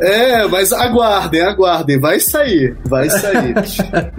[0.00, 3.54] É, mas aguardem, aguardem, vai sair, vai sair.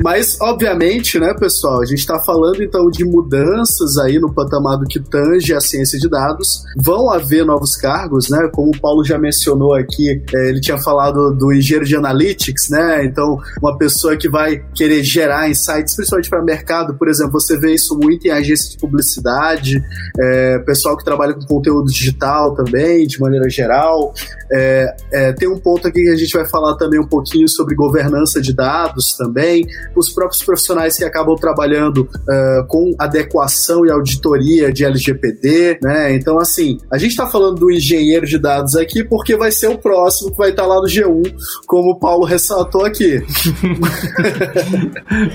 [0.02, 4.86] mas, obviamente, né, pessoal, a gente está falando então de mudanças aí no patamar do
[4.86, 6.64] que tange a ciência de dados.
[6.78, 8.50] Vão haver novos cargos, né?
[8.54, 13.06] Como o Paulo já mencionou aqui, é, ele tinha falado do engenheiro de analytics, né?
[13.06, 17.74] Então, uma pessoa que vai querer gerar insights, principalmente para mercado, por exemplo, você vê
[17.74, 19.84] isso muito em agências de publicidade,
[20.20, 24.14] é, pessoal que trabalha com conteúdo digital também, de maneira geral.
[24.52, 27.76] É, é, tem um ponto aqui que a gente vai falar também um pouquinho sobre
[27.76, 29.66] governança de dados também,
[29.96, 36.16] os próprios profissionais que acabam trabalhando uh, com adequação e auditoria de LGPD, né?
[36.16, 39.78] Então, assim, a gente está falando do engenheiro de dados aqui porque vai ser o
[39.78, 41.34] próximo que vai estar tá lá no G1,
[41.68, 43.22] como o Paulo ressaltou aqui.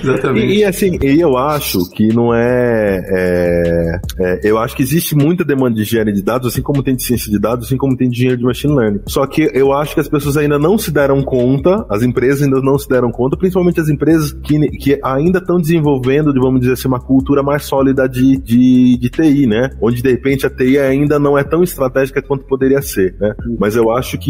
[0.01, 0.47] Exatamente.
[0.47, 5.43] E, e, assim, eu acho que não é, é, é, Eu acho que existe muita
[5.43, 8.09] demanda de engenharia de dados, assim como tem de ciência de dados, assim como tem
[8.09, 9.01] de engenharia de machine learning.
[9.07, 12.61] Só que eu acho que as pessoas ainda não se deram conta, as empresas ainda
[12.61, 16.87] não se deram conta, principalmente as empresas que, que ainda estão desenvolvendo, vamos dizer assim,
[16.87, 19.71] uma cultura mais sólida de, de, de TI, né?
[19.81, 23.33] Onde de repente a TI ainda não é tão estratégica quanto poderia ser, né?
[23.59, 24.28] Mas eu acho que,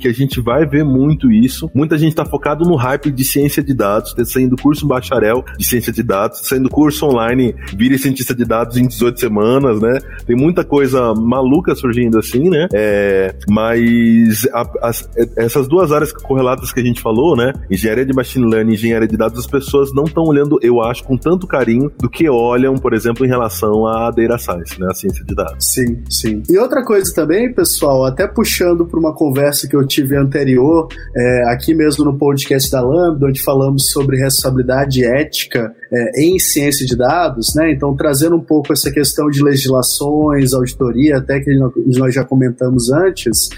[0.00, 1.70] que a gente vai ver muito isso.
[1.74, 5.64] Muita gente está focado no hype de ciência de dados, tá saindo curso bacharel de
[5.64, 9.98] ciência de dados, saindo curso online, vire cientista de dados em 18 semanas, né?
[10.26, 12.68] Tem muita coisa maluca surgindo assim, né?
[12.72, 17.52] É, mas a, as, essas duas áreas correlatas que a gente falou, né?
[17.70, 21.16] Engenharia de machine learning engenharia de dados, as pessoas não estão olhando, eu acho, com
[21.16, 24.86] tanto carinho do que olham, por exemplo, em relação à data science, né?
[24.90, 25.66] A ciência de dados.
[25.66, 26.42] Sim, sim.
[26.48, 31.52] E outra coisa também, pessoal, até puxando para uma conversa que eu tive anterior, é,
[31.52, 36.96] aqui mesmo no podcast da Lambda, onde falamos sobre responsabilidade ética é, em ciência de
[36.96, 37.72] dados, né?
[37.72, 41.50] Então, trazendo um pouco essa questão de legislações, auditoria, até que
[41.98, 43.48] nós já comentamos antes,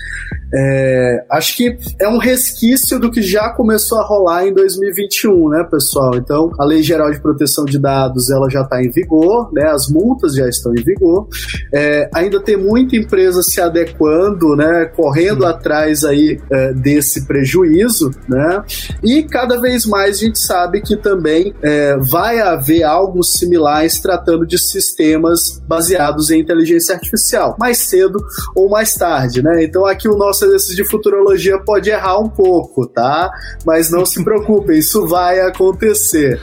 [0.54, 5.66] é, acho que é um resquício do que já começou a rolar em 2021, né,
[5.70, 6.14] pessoal?
[6.16, 9.70] Então, a Lei Geral de Proteção de Dados, ela já está em vigor, né?
[9.70, 11.26] As multas já estão em vigor.
[11.72, 14.86] É, ainda tem muita empresa se adequando, né?
[15.12, 18.62] Correndo atrás aí é, desse prejuízo, né?
[19.02, 24.00] E cada vez mais a gente sabe que também é, vai haver algo similar se
[24.00, 28.18] tratando de sistemas baseados em inteligência artificial, mais cedo
[28.54, 29.62] ou mais tarde, né?
[29.64, 33.30] Então aqui o nosso exercício de futurologia pode errar um pouco, tá?
[33.66, 36.40] Mas não se preocupem, isso vai acontecer.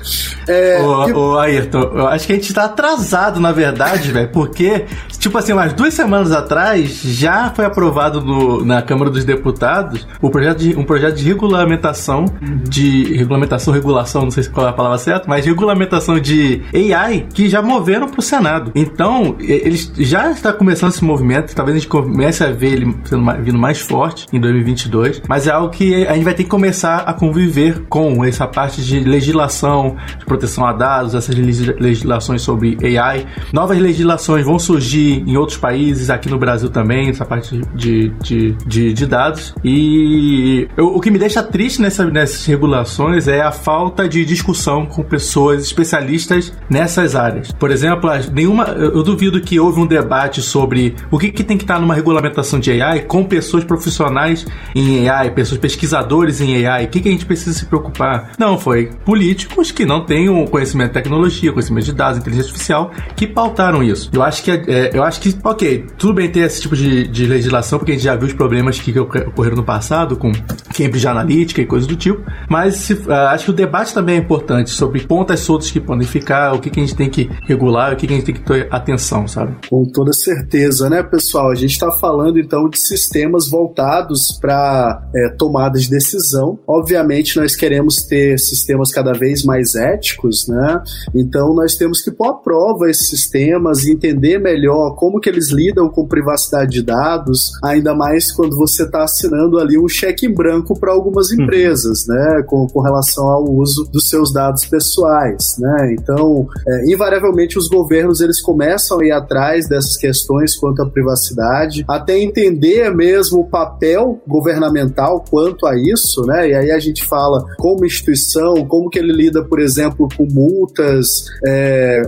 [0.48, 1.14] É, ô, que...
[1.14, 4.86] ô, Ayrton, eu acho que a gente tá atrasado, na verdade, velho, porque,
[5.18, 10.30] tipo assim, umas duas semanas atrás já foi aprovado no, na Câmara dos Deputados o
[10.30, 12.26] projeto de, um projeto de regulamentação,
[12.68, 17.50] de regulamentação, regulação, não sei qual é a palavra certa, mas regulamentação de AI que
[17.50, 18.72] já moveram pro Senado.
[18.76, 23.22] Então, eles já está começando esse movimento, talvez a gente comece a ver ele sendo
[23.22, 26.50] mais, vindo mais forte em 2022, mas é algo que a gente vai ter que
[26.50, 32.78] começar a conviver com essa parte de legislação, de proteção a dados, essas legislações sobre
[32.98, 33.26] AI.
[33.54, 38.49] Novas legislações vão surgir em outros países, aqui no Brasil também, essa parte de, de,
[38.66, 39.54] de, de dados.
[39.64, 44.86] E eu, o que me deixa triste nessa, nessas regulações é a falta de discussão
[44.86, 47.52] com pessoas especialistas nessas áreas.
[47.52, 51.64] Por exemplo, nenhuma, eu duvido que houve um debate sobre o que, que tem que
[51.64, 56.86] estar numa regulamentação de AI com pessoas profissionais em AI, pessoas pesquisadores em AI.
[56.86, 58.32] O que, que a gente precisa se preocupar?
[58.38, 62.92] Não, foi políticos que não têm o conhecimento de tecnologia, conhecimento de dados, inteligência artificial,
[63.16, 64.10] que pautaram isso.
[64.14, 67.26] Eu acho que, é, eu acho que ok, tudo bem ter esse tipo de, de
[67.26, 70.32] legislação, porque a gente já viu problemas que, ocorreram no passado com
[70.76, 74.18] Cambridge Analytica e coisas do tipo, mas se, uh, acho que o debate também é
[74.20, 77.94] importante sobre pontas soltas que podem ficar, o que, que a gente tem que regular,
[77.94, 79.56] o que, que a gente tem que ter atenção, sabe?
[79.70, 81.52] Com toda certeza, né, pessoal?
[81.52, 86.60] A gente está falando então de sistemas voltados para é, tomada de decisão.
[86.68, 90.82] Obviamente, nós queremos ter sistemas cada vez mais éticos, né?
[91.14, 95.90] Então, nós temos que pôr à prova esses sistemas entender melhor como que eles lidam
[95.90, 100.80] com privacidade de dados, ainda mais quando você está assinando ali um cheque em branco
[100.80, 101.44] para algumas uhum.
[101.44, 102.44] empresas, né?
[102.48, 105.96] Com, com relação ao uso dos seus dados pessoais, né?
[105.98, 111.84] Então, é, invariavelmente, os governos eles começam a ir atrás dessas questões quanto à privacidade,
[111.88, 116.50] até entender mesmo o papel governamental quanto a isso, né?
[116.50, 121.26] E aí a gente fala como instituição, como que ele lida, por exemplo, com multas,
[121.46, 122.02] é,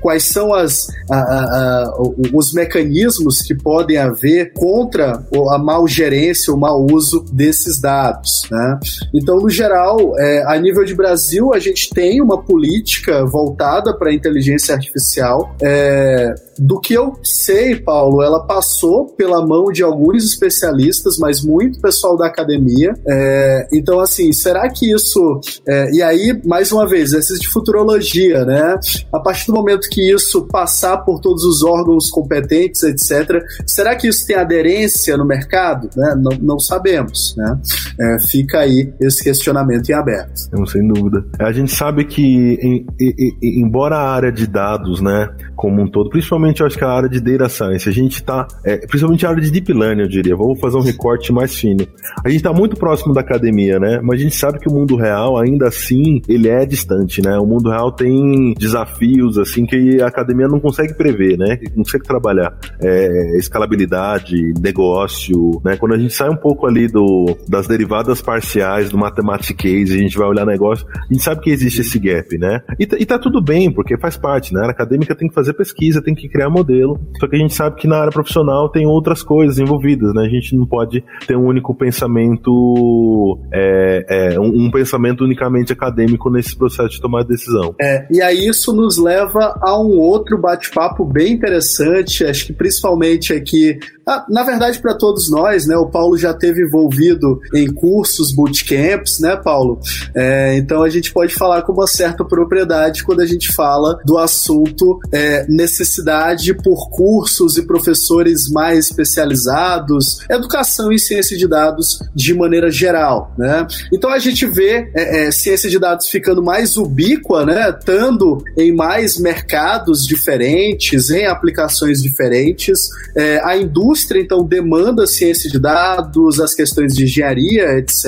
[0.00, 1.92] quais são as, a, a, a,
[2.32, 8.78] os mecanismos que podem haver contra a mal gerência, o mau uso desses dados, né?
[9.14, 14.10] Então, no geral, é, a nível de Brasil, a gente tem uma política voltada para
[14.10, 15.54] a inteligência artificial.
[15.62, 21.80] É, do que eu sei, Paulo, ela passou pela mão de alguns especialistas, mas muito
[21.80, 22.92] pessoal da academia.
[23.06, 25.40] É, então, assim, será que isso.
[25.66, 28.78] É, e aí, mais uma vez, exercício de futurologia, né?
[29.12, 34.08] A partir do momento que isso passar por todos os órgãos competentes, etc., será que
[34.08, 35.88] isso tem aderência no mercado?
[35.96, 36.14] Né?
[36.20, 37.58] Não, não sabemos, né?
[38.00, 40.38] É, fica aí esse questionamento em aberto.
[40.70, 41.24] Sem dúvida.
[41.38, 46.10] A gente sabe que, em, em, embora a área de dados, né, como um todo,
[46.10, 49.26] principalmente principalmente eu acho que a área de data science, a gente está, é, principalmente
[49.26, 51.86] a área de deep learning, eu diria, vou fazer um recorte mais fino.
[52.24, 54.00] A gente está muito próximo da academia, né?
[54.02, 57.38] Mas a gente sabe que o mundo real, ainda assim, ele é distante, né?
[57.38, 61.58] O mundo real tem desafios, assim, que a academia não consegue prever, né?
[61.74, 62.56] Não consegue trabalhar.
[62.80, 65.76] É, escalabilidade, negócio, né?
[65.76, 70.16] Quando a gente sai um pouco ali do, das derivadas parciais, do mathematics, a gente
[70.16, 72.62] vai olhar negócio, a gente sabe que existe esse gap, né?
[72.78, 74.62] E, e tá tudo bem, porque faz parte, né?
[74.66, 76.98] A acadêmica tem que fazer pesquisa, tem que criar modelo.
[77.18, 80.22] Só que a gente sabe que na área profissional tem outras coisas envolvidas, né?
[80.22, 86.30] A gente não pode ter um único pensamento, é, é, um, um, pensamento unicamente acadêmico
[86.30, 87.74] nesse processo de tomar decisão.
[87.80, 93.32] É, e aí isso nos leva a um outro bate-papo bem interessante, acho que principalmente
[93.32, 95.76] aqui ah, na verdade, para todos nós, né?
[95.76, 99.78] O Paulo já teve envolvido em cursos, bootcamps, né, Paulo?
[100.16, 104.16] É, então a gente pode falar com uma certa propriedade quando a gente fala do
[104.16, 112.34] assunto é, necessidade por cursos e professores mais especializados, educação em ciência de dados de
[112.34, 113.66] maneira geral, né?
[113.92, 117.70] Então a gente vê é, é ciência de dados ficando mais ubíqua, né?
[117.70, 125.50] Estando em mais mercados diferentes, em aplicações diferentes, é, a indústria indústria, então, demanda ciência
[125.50, 128.04] de dados, as questões de engenharia, etc.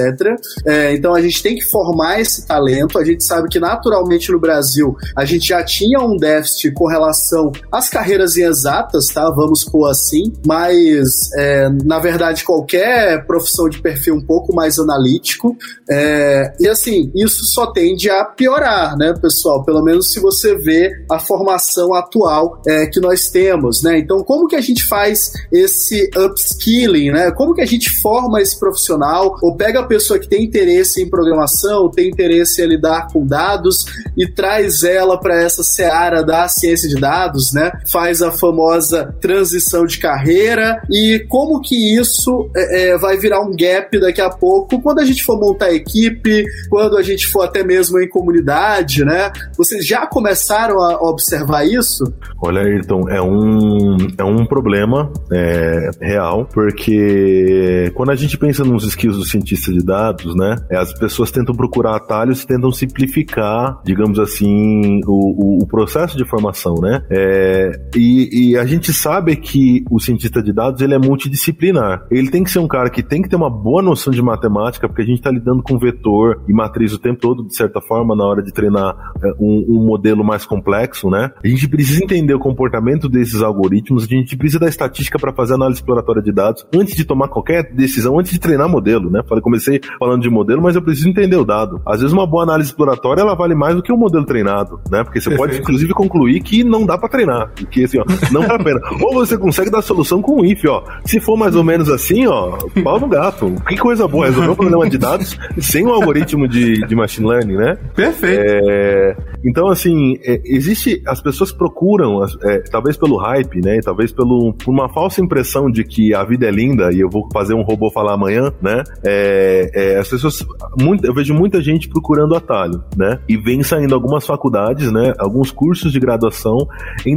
[0.64, 2.98] É, então, a gente tem que formar esse talento.
[2.98, 7.52] A gente sabe que, naturalmente, no Brasil, a gente já tinha um déficit com relação
[7.72, 9.30] às carreiras exatas, tá?
[9.30, 10.32] Vamos pôr assim.
[10.46, 15.56] Mas, é, na verdade, qualquer profissão de perfil um pouco mais analítico.
[15.88, 19.64] É, e, assim, isso só tende a piorar, né, pessoal?
[19.64, 23.98] Pelo menos se você vê a formação atual é, que nós temos, né?
[23.98, 27.30] Então, como que a gente faz esse upskilling, né?
[27.32, 31.08] Como que a gente forma esse profissional ou pega a pessoa que tem interesse em
[31.08, 33.84] programação, tem interesse em lidar com dados
[34.16, 37.70] e traz ela para essa seara da ciência de dados, né?
[37.90, 43.54] Faz a famosa transição de carreira e como que isso é, é, vai virar um
[43.56, 47.62] gap daqui a pouco quando a gente for montar equipe, quando a gente for até
[47.62, 49.32] mesmo em comunidade, né?
[49.56, 52.04] Vocês já começaram a observar isso?
[52.42, 55.12] Olha, Ayrton, é um, é um problema.
[55.32, 60.76] É real, porque quando a gente pensa nos skills do cientista de dados, né, é,
[60.76, 66.74] as pessoas tentam procurar atalhos tentam simplificar, digamos assim, o, o, o processo de formação,
[66.80, 67.02] né?
[67.10, 72.06] É, e, e, a gente sabe que o cientista de dados ele é multidisciplinar.
[72.10, 74.88] Ele tem que ser um cara que tem que ter uma boa noção de matemática,
[74.88, 78.14] porque a gente está lidando com vetor e matriz o tempo todo, de certa forma,
[78.14, 81.30] na hora de treinar é, um, um modelo mais complexo, né?
[81.42, 85.54] A gente precisa entender o comportamento desses algoritmos, a gente precisa da estatística para fazer
[85.54, 89.22] análise exploratória de dados antes de tomar qualquer decisão, antes de treinar modelo, né?
[89.28, 91.80] Falei, comecei falando de modelo, mas eu preciso entender o dado.
[91.84, 95.02] Às vezes uma boa análise exploratória ela vale mais do que um modelo treinado, né?
[95.02, 98.60] Porque você pode inclusive concluir que não dá para treinar, que assim, ó, não vale
[98.60, 98.80] a pena.
[99.02, 100.82] Ou você consegue dar solução com um if, ó.
[101.04, 103.54] Se for mais ou menos assim, ó, pau no gato.
[103.68, 107.56] Que coisa boa, resolver um problema de dados sem um algoritmo de, de machine learning,
[107.56, 107.78] né?
[107.94, 108.42] Perfeito.
[108.44, 109.16] É...
[109.44, 111.02] Então, assim, é, existe.
[111.06, 113.80] As pessoas procuram, é, talvez pelo hype, né?
[113.82, 117.28] Talvez pelo, por uma falsa impressão de que a vida é linda e eu vou
[117.32, 118.82] fazer um robô falar amanhã, né?
[119.04, 120.44] É, é, as pessoas.
[120.78, 123.18] Muito, eu vejo muita gente procurando atalho, né?
[123.28, 125.14] E vem saindo algumas faculdades, né?
[125.18, 126.68] Alguns cursos de graduação
[127.06, 127.16] em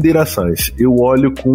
[0.78, 1.52] Eu olho com.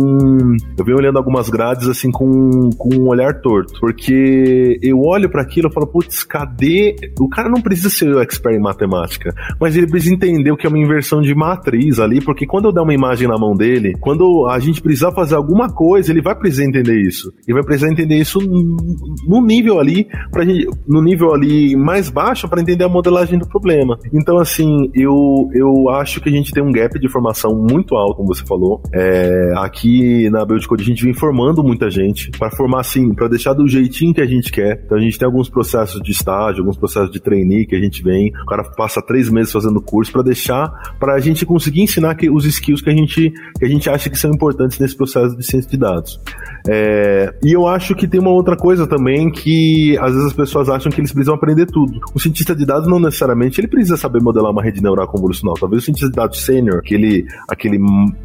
[0.77, 3.79] Eu venho olhando algumas grades assim com, com um olhar torto.
[3.81, 6.97] Porque eu olho para aquilo e falo, putz, cadê.
[7.21, 10.67] O cara não precisa ser o expert em matemática, mas ele precisa entender o que
[10.67, 13.95] é uma inversão de matriz ali, porque quando eu der uma imagem na mão dele,
[14.01, 17.33] quando a gente precisar fazer alguma coisa, ele vai precisar entender isso.
[17.47, 22.49] Ele vai precisar entender isso no nível ali, pra gente, no nível ali mais baixo
[22.49, 23.99] para entender a modelagem do problema.
[24.13, 28.17] Então, assim, eu, eu acho que a gente tem um gap de formação muito alto,
[28.17, 28.78] como você falou.
[28.93, 33.29] É, aqui na Build Code a gente vem formando muita gente para formar assim, para
[33.29, 34.83] deixar do jeitinho que a gente quer.
[34.85, 38.03] Então a gente tem alguns processos de estágio, alguns processos de trainee que a gente
[38.03, 42.15] vem, o cara passa três meses fazendo curso para deixar, para a gente conseguir ensinar
[42.15, 45.37] que, os skills que a gente que a gente acha que são importantes nesse processo
[45.37, 46.21] de ciência de dados.
[46.69, 50.69] É, e eu acho que tem uma outra coisa também que às vezes as pessoas
[50.69, 51.99] acham que eles precisam aprender tudo.
[52.15, 55.55] O cientista de dados não necessariamente ele precisa saber modelar uma rede neural convolucional.
[55.59, 57.79] Talvez o cientista de dados sênior, aquele, aquele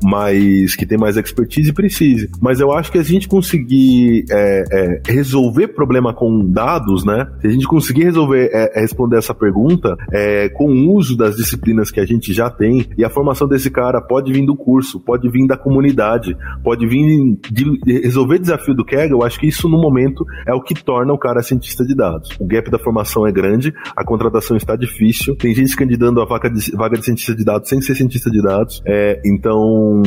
[0.04, 2.30] mais que tem mais expertise, precise.
[2.42, 7.28] Mas eu acho que a gente conseguir é, é, resolver problema com dados, né?
[7.42, 11.36] Se a gente conseguir resolver é, é, responder essa pergunta é, com o uso das
[11.36, 15.00] disciplinas que a gente já tem e a formação desse cara pode vir do curso,
[15.00, 19.68] pode vir da comunidade, pode vir de resolver desafio do Kaggle, eu acho que isso
[19.70, 22.30] no momento é o que torna o cara cientista de dados.
[22.40, 26.50] O gap da formação é grande, a contratação está difícil, tem gente candidando a vaga
[26.50, 30.02] de, vaga de cientista de dados sem ser cientista de dados, é, então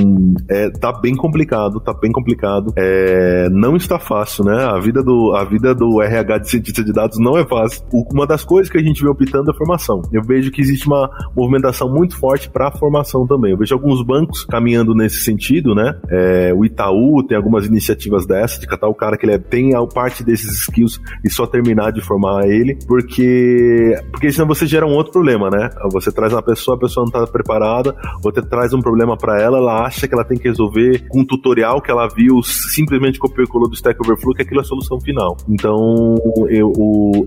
[0.48, 2.72] é, tá bem complicado, tá bem complicado.
[2.76, 4.64] É, não está fácil, né?
[4.64, 7.82] A vida do, a vida do RH de cientista de dados não é fácil.
[8.12, 10.02] Uma das coisas que a gente vê optando é a formação.
[10.12, 13.52] Eu vejo que existe uma movimentação muito forte para a formação também.
[13.52, 15.94] Eu vejo alguns bancos caminhando nesse sentido, né?
[16.08, 19.74] É, o Itaú tem algumas iniciativas dessas, de catar o cara que ele é, tem
[19.74, 24.86] a parte desses skills e só terminar de formar ele, porque porque senão você gera
[24.86, 25.68] um outro problema, né?
[25.92, 29.58] Você traz uma pessoa, a pessoa não está preparada, você traz um problema para ela,
[29.58, 33.44] ela acha que ela tem que resolver com um tutorial que ela viu, simplesmente copiou
[33.44, 35.36] e colou do Stack Overflow, que aquilo é a solução final.
[35.48, 36.14] Então,
[36.48, 36.72] eu,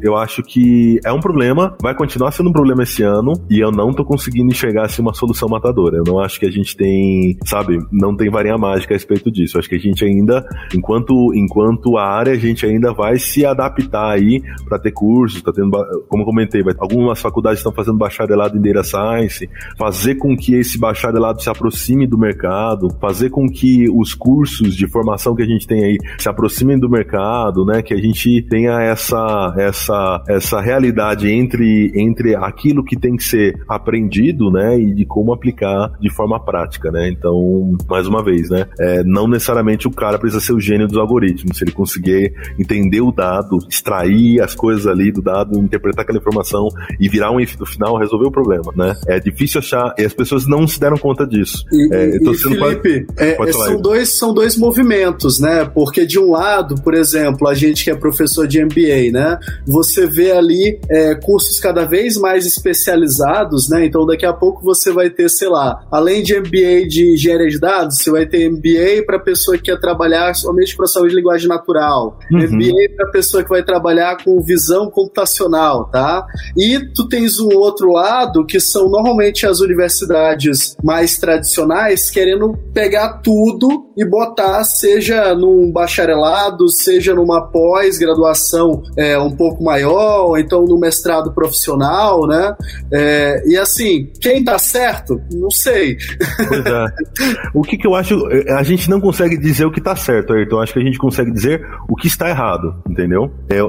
[0.01, 3.71] eu acho que é um problema, vai continuar sendo um problema esse ano, e eu
[3.71, 5.97] não tô conseguindo enxergar assim uma solução matadora.
[5.97, 9.57] Eu não acho que a gente tem, sabe, não tem varinha mágica a respeito disso.
[9.57, 13.45] Eu acho que a gente ainda, enquanto, enquanto a área, a gente ainda vai se
[13.45, 15.71] adaptar aí para ter cursos, tá tendo,
[16.07, 20.55] como eu comentei, vai, algumas faculdades estão fazendo bacharelado em Data Science, fazer com que
[20.55, 25.45] esse bacharelado se aproxime do mercado, fazer com que os cursos de formação que a
[25.45, 27.81] gente tem aí se aproximem do mercado, né?
[27.81, 33.61] Que a gente tenha essa essa essa realidade entre entre aquilo que tem que ser
[33.67, 34.79] aprendido, né?
[34.79, 37.09] E de como aplicar de forma prática, né?
[37.09, 38.65] Então, mais uma vez, né?
[38.79, 41.57] É, não necessariamente o cara precisa ser o gênio dos algoritmos.
[41.57, 46.67] Se ele conseguir entender o dado, extrair as coisas ali do dado, interpretar aquela informação
[46.99, 48.95] e virar um if no final, resolver o problema, né?
[49.07, 51.63] É difícil achar e as pessoas não se deram conta disso.
[51.71, 55.65] E, é, e Felipe, é, são, dois, são dois movimentos, né?
[55.65, 59.37] Porque de um lado, por exemplo, a gente que é professor de MBA, né?
[59.65, 63.85] Você vê ali é, cursos cada vez mais especializados, né?
[63.85, 67.59] Então daqui a pouco você vai ter, sei lá, além de MBA de engenharia de
[67.59, 71.47] dados, você vai ter MBA para pessoa que quer trabalhar somente para saúde e linguagem
[71.47, 72.39] natural, uhum.
[72.39, 76.25] MBA para pessoa que vai trabalhar com visão computacional, tá?
[76.57, 83.19] E tu tens um outro lado que são normalmente as universidades mais tradicionais querendo pegar
[83.19, 90.65] tudo e botar, seja num bacharelado, seja numa pós-graduação é, um pouco maior, ou então
[90.65, 92.55] no mestrado profissional, né?
[92.91, 95.21] É, e assim, quem tá certo?
[95.31, 95.97] Não sei.
[96.39, 97.49] É.
[97.53, 98.15] O que, que eu acho,
[98.49, 100.59] a gente não consegue dizer o que tá certo, Ayrton.
[100.59, 103.31] Acho que a gente consegue dizer o que está errado, entendeu?
[103.49, 103.59] É,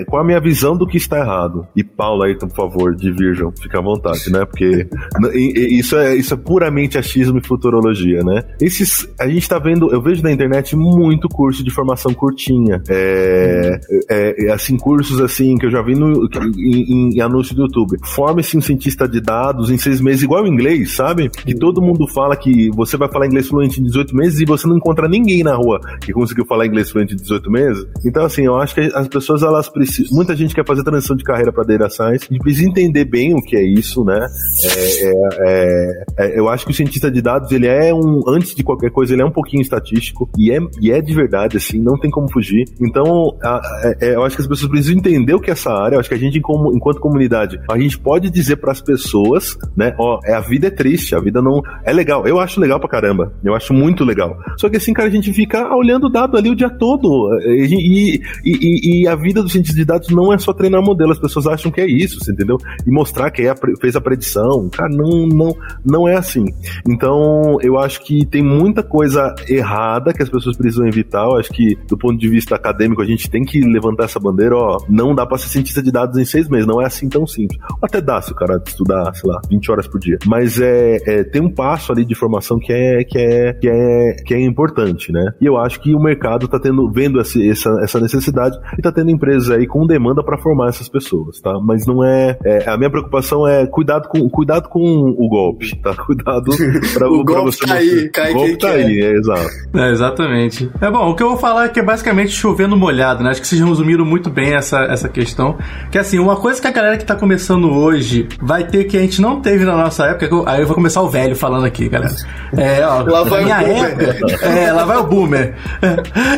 [0.00, 1.66] é, qual a minha visão do que está errado?
[1.74, 4.44] E Paula, Ayrton, por favor, divirjam, fica à vontade, né?
[4.44, 4.86] Porque
[5.32, 8.44] isso é, isso é puramente achismo e futurologia, né?
[8.60, 12.82] Esses, a gente tá vendo, eu vejo na internet muito curso de formação curtinha.
[12.88, 17.62] É, é, é assim, cursos assim que eu já vi no, em, em anúncio do
[17.62, 17.98] YouTube.
[18.04, 21.28] Forme-se um cientista de dados em seis meses, igual o inglês, sabe?
[21.28, 24.66] Que todo mundo fala que você vai falar inglês fluente em 18 meses e você
[24.66, 27.86] não encontra ninguém na rua que conseguiu falar inglês em 18 meses.
[28.04, 30.16] Então, assim, eu acho que as pessoas, elas precisam.
[30.16, 33.42] Muita gente quer fazer transição de carreira para Data Science, gente precisa entender bem o
[33.42, 34.26] que é isso, né?
[34.64, 38.62] É, é, é, eu acho que o cientista de dados, ele é um, antes de
[38.62, 41.98] qualquer coisa, ele é um pouquinho estatístico e é, e é de verdade, assim, não
[41.98, 42.64] tem como fugir.
[42.80, 45.70] Então, a, a, é, eu acho que as pessoas precisam entender o que é essa
[45.70, 45.96] área.
[45.96, 49.94] Eu acho que a gente, enquanto comunidade, a gente pode dizer para as pessoas, né?
[49.98, 51.62] Ó, é, a vida é triste, a vida não.
[51.84, 53.32] É legal, eu acho legal pra caramba.
[53.44, 54.36] Eu acho muito legal.
[54.56, 57.28] Só que assim, cara, a gente fica olhando o dado ali o dia todo.
[57.44, 61.18] E, e, e, a vida do cientista de dados não é só treinar modelo, as
[61.18, 62.56] pessoas acham que é isso, entendeu?
[62.86, 64.68] E mostrar que é, fez a predição.
[64.70, 66.44] Cara, não, não, não é assim.
[66.88, 71.24] Então, eu acho que tem muita coisa errada que as pessoas precisam evitar.
[71.24, 74.56] Eu acho que, do ponto de vista acadêmico, a gente tem que levantar essa bandeira,
[74.56, 77.26] ó, não dá pra ser cientista de dados em seis meses, não é assim tão
[77.26, 77.58] simples.
[77.82, 80.18] Até dá se o cara estudar, sei lá, 20 horas por dia.
[80.26, 84.16] Mas é, é tem um passo ali de formação que é, que é, que é,
[84.24, 85.32] que é importante, né?
[85.40, 87.38] E eu acho que o mercado tá tendo, vendo essa,
[87.82, 91.58] essa necessidade e tá tendo empresas aí com demanda para formar essas pessoas, tá?
[91.60, 95.94] Mas não é, é, a minha preocupação é cuidado com, cuidado com o golpe, tá?
[96.06, 96.52] Cuidado
[96.94, 99.48] para o golpe você tá aí, cai o golpe tá aí, é exato.
[99.74, 100.70] É, exatamente.
[100.80, 103.30] É bom, o que eu vou falar é que é basicamente chovendo molhado, né?
[103.30, 105.56] Acho que vocês resumiram muito bem essa, essa questão.
[105.90, 109.00] Que assim, uma coisa que a galera que tá começando hoje vai ter que a
[109.00, 112.14] gente não teve na nossa época, aí eu vou começar o velho falando aqui, galera.
[112.56, 115.54] É, ó, lá vai minha o época, é, lá vai o boomer.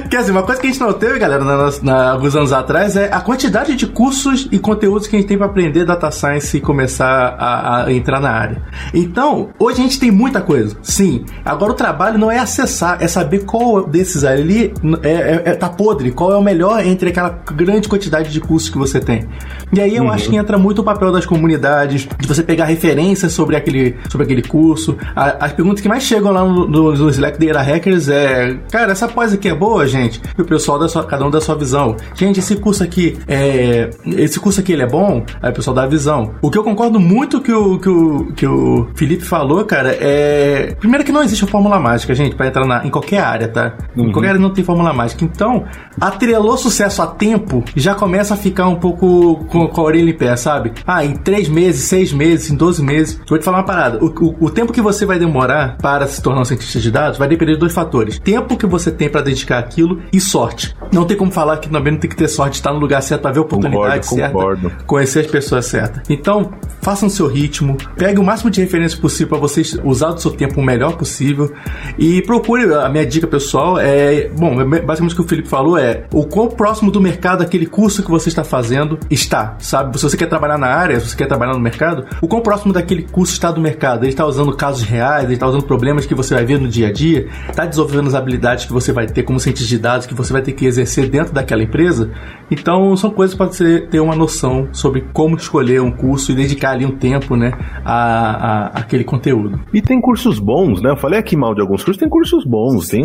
[0.09, 2.96] Que assim, uma coisa que a gente não teve, galera, na, na, alguns anos atrás
[2.96, 6.57] é a quantidade de cursos e conteúdos que a gente tem para aprender data science
[6.57, 8.62] e começar a, a, entrar na área.
[8.92, 11.24] Então, hoje a gente tem muita coisa, sim.
[11.44, 14.72] Agora o trabalho não é acessar, é saber qual desses ali
[15.03, 18.68] é, é, é tá podre, qual é o melhor entre aquela grande quantidade de cursos
[18.68, 19.28] que você tem.
[19.72, 20.11] E aí eu uhum.
[20.11, 24.24] acho que entra muito o papel das comunidades, de você pegar referências sobre aquele, sobre
[24.24, 24.96] aquele curso.
[25.14, 28.92] A, as perguntas que mais chegam lá no, no, no Slack Data Hackers é: Cara,
[28.92, 30.20] essa pós aqui é boa, gente?
[30.36, 31.96] E o pessoal da sua, cada um da sua visão.
[32.14, 33.90] Gente, esse curso aqui é.
[34.06, 35.24] Esse curso aqui ele é bom?
[35.42, 36.34] Aí o pessoal dá a visão.
[36.42, 40.74] O que eu concordo muito que o, que o, que o Felipe falou, cara, é.
[40.78, 43.74] Primeiro que não existe fórmula mágica, gente, para entrar na, em qualquer área, tá?
[43.96, 44.08] Uhum.
[44.08, 45.24] Em qualquer área não tem fórmula mágica.
[45.24, 45.64] Então,
[46.00, 50.16] atrelou sucesso a tempo, já começa a ficar um pouco com, com a orelha em
[50.16, 50.72] pé, sabe?
[50.86, 53.20] Ah, em 3 meses, 6 meses, em 12 meses.
[53.28, 53.98] Vou te falar uma parada.
[54.02, 57.18] O, o, o, tempo que você vai demorar para se tornar um cientista de dados
[57.18, 60.74] vai depender de dois fatores: tempo que você tem para dedicar aquilo e sorte.
[60.92, 63.02] Não tem como falar que também não tem que ter sorte de estar no lugar
[63.02, 66.02] certo para ver a oportunidade concordo, certa, conhecer as pessoas certas.
[66.08, 70.20] Então, faça o seu ritmo, pegue o máximo de referência possível para você usar do
[70.20, 71.52] seu tempo o melhor possível
[71.98, 72.72] e procure.
[72.74, 76.48] A minha dica pessoal é, bom, basicamente o que o Felipe falou é o quão
[76.48, 79.96] próximo do mercado aquele curso que você está fazendo está, sabe?
[79.98, 82.72] Se você quer trabalhar na área, se você quer trabalhar no mercado, o quão próximo
[82.72, 84.04] daquele curso está do mercado.
[84.04, 86.88] Ele está usando casos reais, ele está usando problemas que você vai ver no dia
[86.88, 90.14] a dia, está desenvolvendo as habilidades que você vai ter como cientista de dados que
[90.14, 92.11] você vai ter que exercer dentro daquela empresa.
[92.50, 96.70] Então, são coisas para você ter uma noção sobre como escolher um curso e dedicar
[96.70, 97.52] ali um tempo, né,
[97.84, 99.61] a, a, aquele conteúdo.
[99.72, 100.90] E tem cursos bons, né?
[100.90, 103.02] Eu falei aqui mal de alguns cursos, tem cursos bons, tem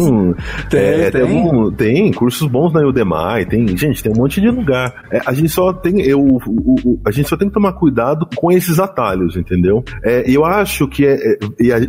[0.70, 1.26] tem, é, tem.
[1.26, 4.94] Tem, um, tem, cursos bons na Udemy, tem, gente, tem um monte de lugar.
[5.12, 8.28] É, a gente só tem eu, o, o, a gente só tem que tomar cuidado
[8.36, 9.84] com esses atalhos, entendeu?
[10.04, 11.38] É, eu acho que é, é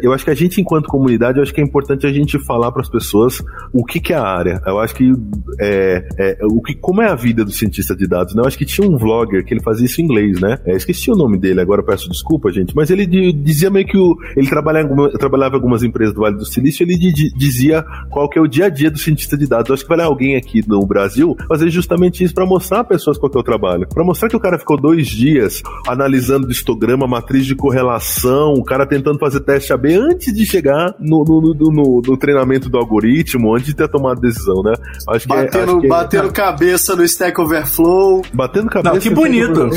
[0.03, 2.73] eu acho que a gente enquanto comunidade, eu acho que é importante a gente falar
[2.73, 3.43] para as pessoas
[3.73, 4.61] o que, que é a área.
[4.67, 5.11] Eu acho que
[5.59, 8.43] é, é, o que como é a vida do cientista de dados, né?
[8.43, 10.59] Eu acho que tinha um vlogger que ele fazia isso em inglês, né?
[10.67, 14.17] É, esqueci o nome dele, agora peço desculpa, gente, mas ele dizia meio que o,
[14.37, 16.97] ele trabalhava, trabalhava em algumas empresas do Vale do Silício, ele
[17.37, 19.69] dizia qual que é o dia a dia do cientista de dados.
[19.69, 23.17] Eu acho que vai alguém aqui no Brasil fazer justamente isso para mostrar a pessoas
[23.17, 23.89] qual que é o trabalho.
[23.89, 28.87] Para mostrar que o cara ficou dois dias analisando histograma, matriz de correlação, o cara
[28.87, 33.55] tentando fazer teste AB antes de chegar no, no, no, no, no treinamento do algoritmo,
[33.55, 34.75] antes de ter tomado decisão, né?
[35.09, 36.33] Acho que batendo, é, acho que batendo é...
[36.33, 38.23] cabeça no Stack Overflow.
[38.33, 38.95] Batendo cabeça.
[38.95, 39.71] Não, que bonito.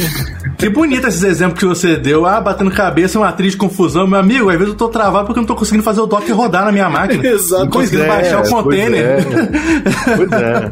[0.57, 2.25] que bonito esses exemplos que você deu.
[2.25, 4.07] Ah, batendo cabeça, matriz de confusão.
[4.07, 6.29] Meu amigo, às vezes eu tô travado porque eu não tô conseguindo fazer o dock
[6.31, 7.25] rodar na minha máquina.
[7.27, 7.65] Exato.
[7.65, 9.05] Não conseguindo é, baixar o container.
[9.05, 10.15] É.
[10.15, 10.71] pois é.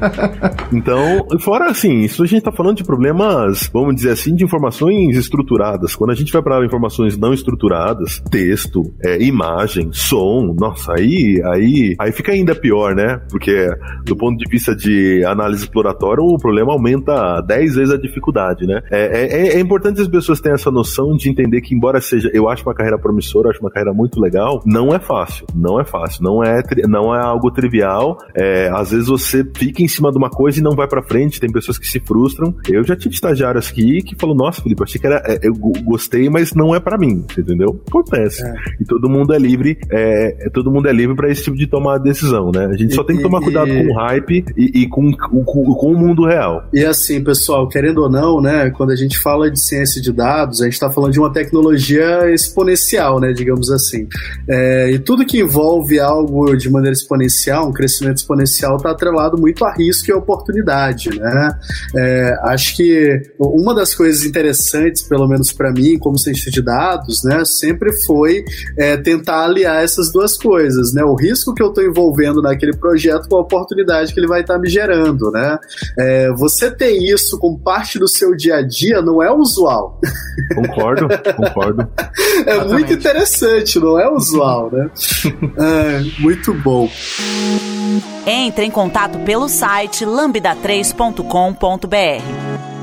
[0.74, 5.16] Então, fora assim, isso a gente tá falando de problemas, vamos dizer assim, de informações
[5.16, 5.96] estruturadas.
[5.96, 11.96] Quando a gente vai para informações não estruturadas, texto, é, imagem, som, nossa, aí, aí,
[12.00, 13.20] aí fica ainda pior, né?
[13.36, 13.70] Porque
[14.06, 18.82] do ponto de vista de análise exploratória, o problema aumenta 10 vezes a dificuldade, né?
[18.90, 22.48] É, é, é importante as pessoas terem essa noção de entender que, embora seja, eu
[22.48, 26.24] acho uma carreira promissora, acho uma carreira muito legal, não é fácil, não é fácil,
[26.24, 28.18] não é, não é algo trivial.
[28.34, 31.38] É, às vezes você fica em cima de uma coisa e não vai para frente,
[31.38, 32.56] tem pessoas que se frustram.
[32.70, 36.30] Eu já tive estagiários aqui que falou: Nossa, Felipe, achei que era, é, eu gostei,
[36.30, 37.82] mas não é para mim, entendeu?
[37.86, 38.46] Acontece.
[38.46, 38.54] É.
[38.80, 41.68] E todo mundo é livre, é, é todo mundo é livre para esse tipo de
[41.68, 42.68] tomar decisão, né?
[42.68, 43.84] A gente e, só tem que tomar cuidado e...
[43.84, 46.68] com o hype e, e com, com, com, o mundo real.
[46.74, 50.62] E assim, pessoal, querendo ou não, né, quando a gente fala de ciência de dados,
[50.62, 54.08] a gente está falando de uma tecnologia exponencial, né, digamos assim.
[54.48, 59.66] É, e tudo que envolve algo de maneira exponencial, um crescimento exponencial, está atrelado muito
[59.66, 61.60] a risco e a oportunidade, né?
[61.96, 67.24] É, acho que uma das coisas interessantes, pelo menos para mim, como cientista de dados,
[67.24, 68.44] né, sempre foi
[68.78, 73.15] é, tentar aliar essas duas coisas, né, o risco que eu estou envolvendo naquele projeto
[73.28, 75.58] com a oportunidade que ele vai estar tá me gerando, né.
[75.98, 80.00] É, você ter isso como parte do seu dia a dia não é usual.
[80.54, 81.88] Concordo, concordo.
[82.46, 82.74] é Exatamente.
[82.74, 84.90] muito interessante, não é usual, né?
[85.58, 86.90] é, muito bom.
[88.26, 92.75] Entre em contato pelo site lambda3.com.br.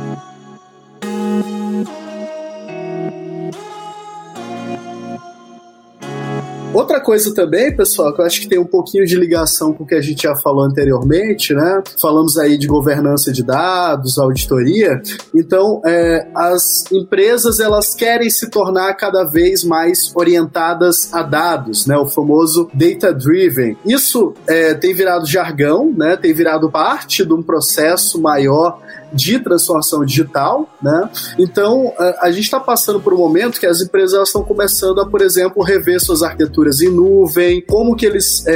[6.75, 9.87] Outra coisa também, pessoal, que eu acho que tem um pouquinho de ligação com o
[9.87, 11.83] que a gente já falou anteriormente, né?
[12.01, 15.01] Falamos aí de governança de dados, auditoria.
[15.35, 21.97] Então, é, as empresas elas querem se tornar cada vez mais orientadas a dados, né?
[21.99, 23.77] O famoso data driven.
[23.85, 26.17] Isso é, tem virado jargão, né?
[26.17, 28.81] Tem virado parte de um processo maior
[29.13, 31.09] de transformação digital, né?
[31.39, 35.21] Então, a, gente está passando por um momento que as empresas estão começando a, por
[35.21, 38.53] exemplo, rever suas arquiteturas em nuvem, como que eles é,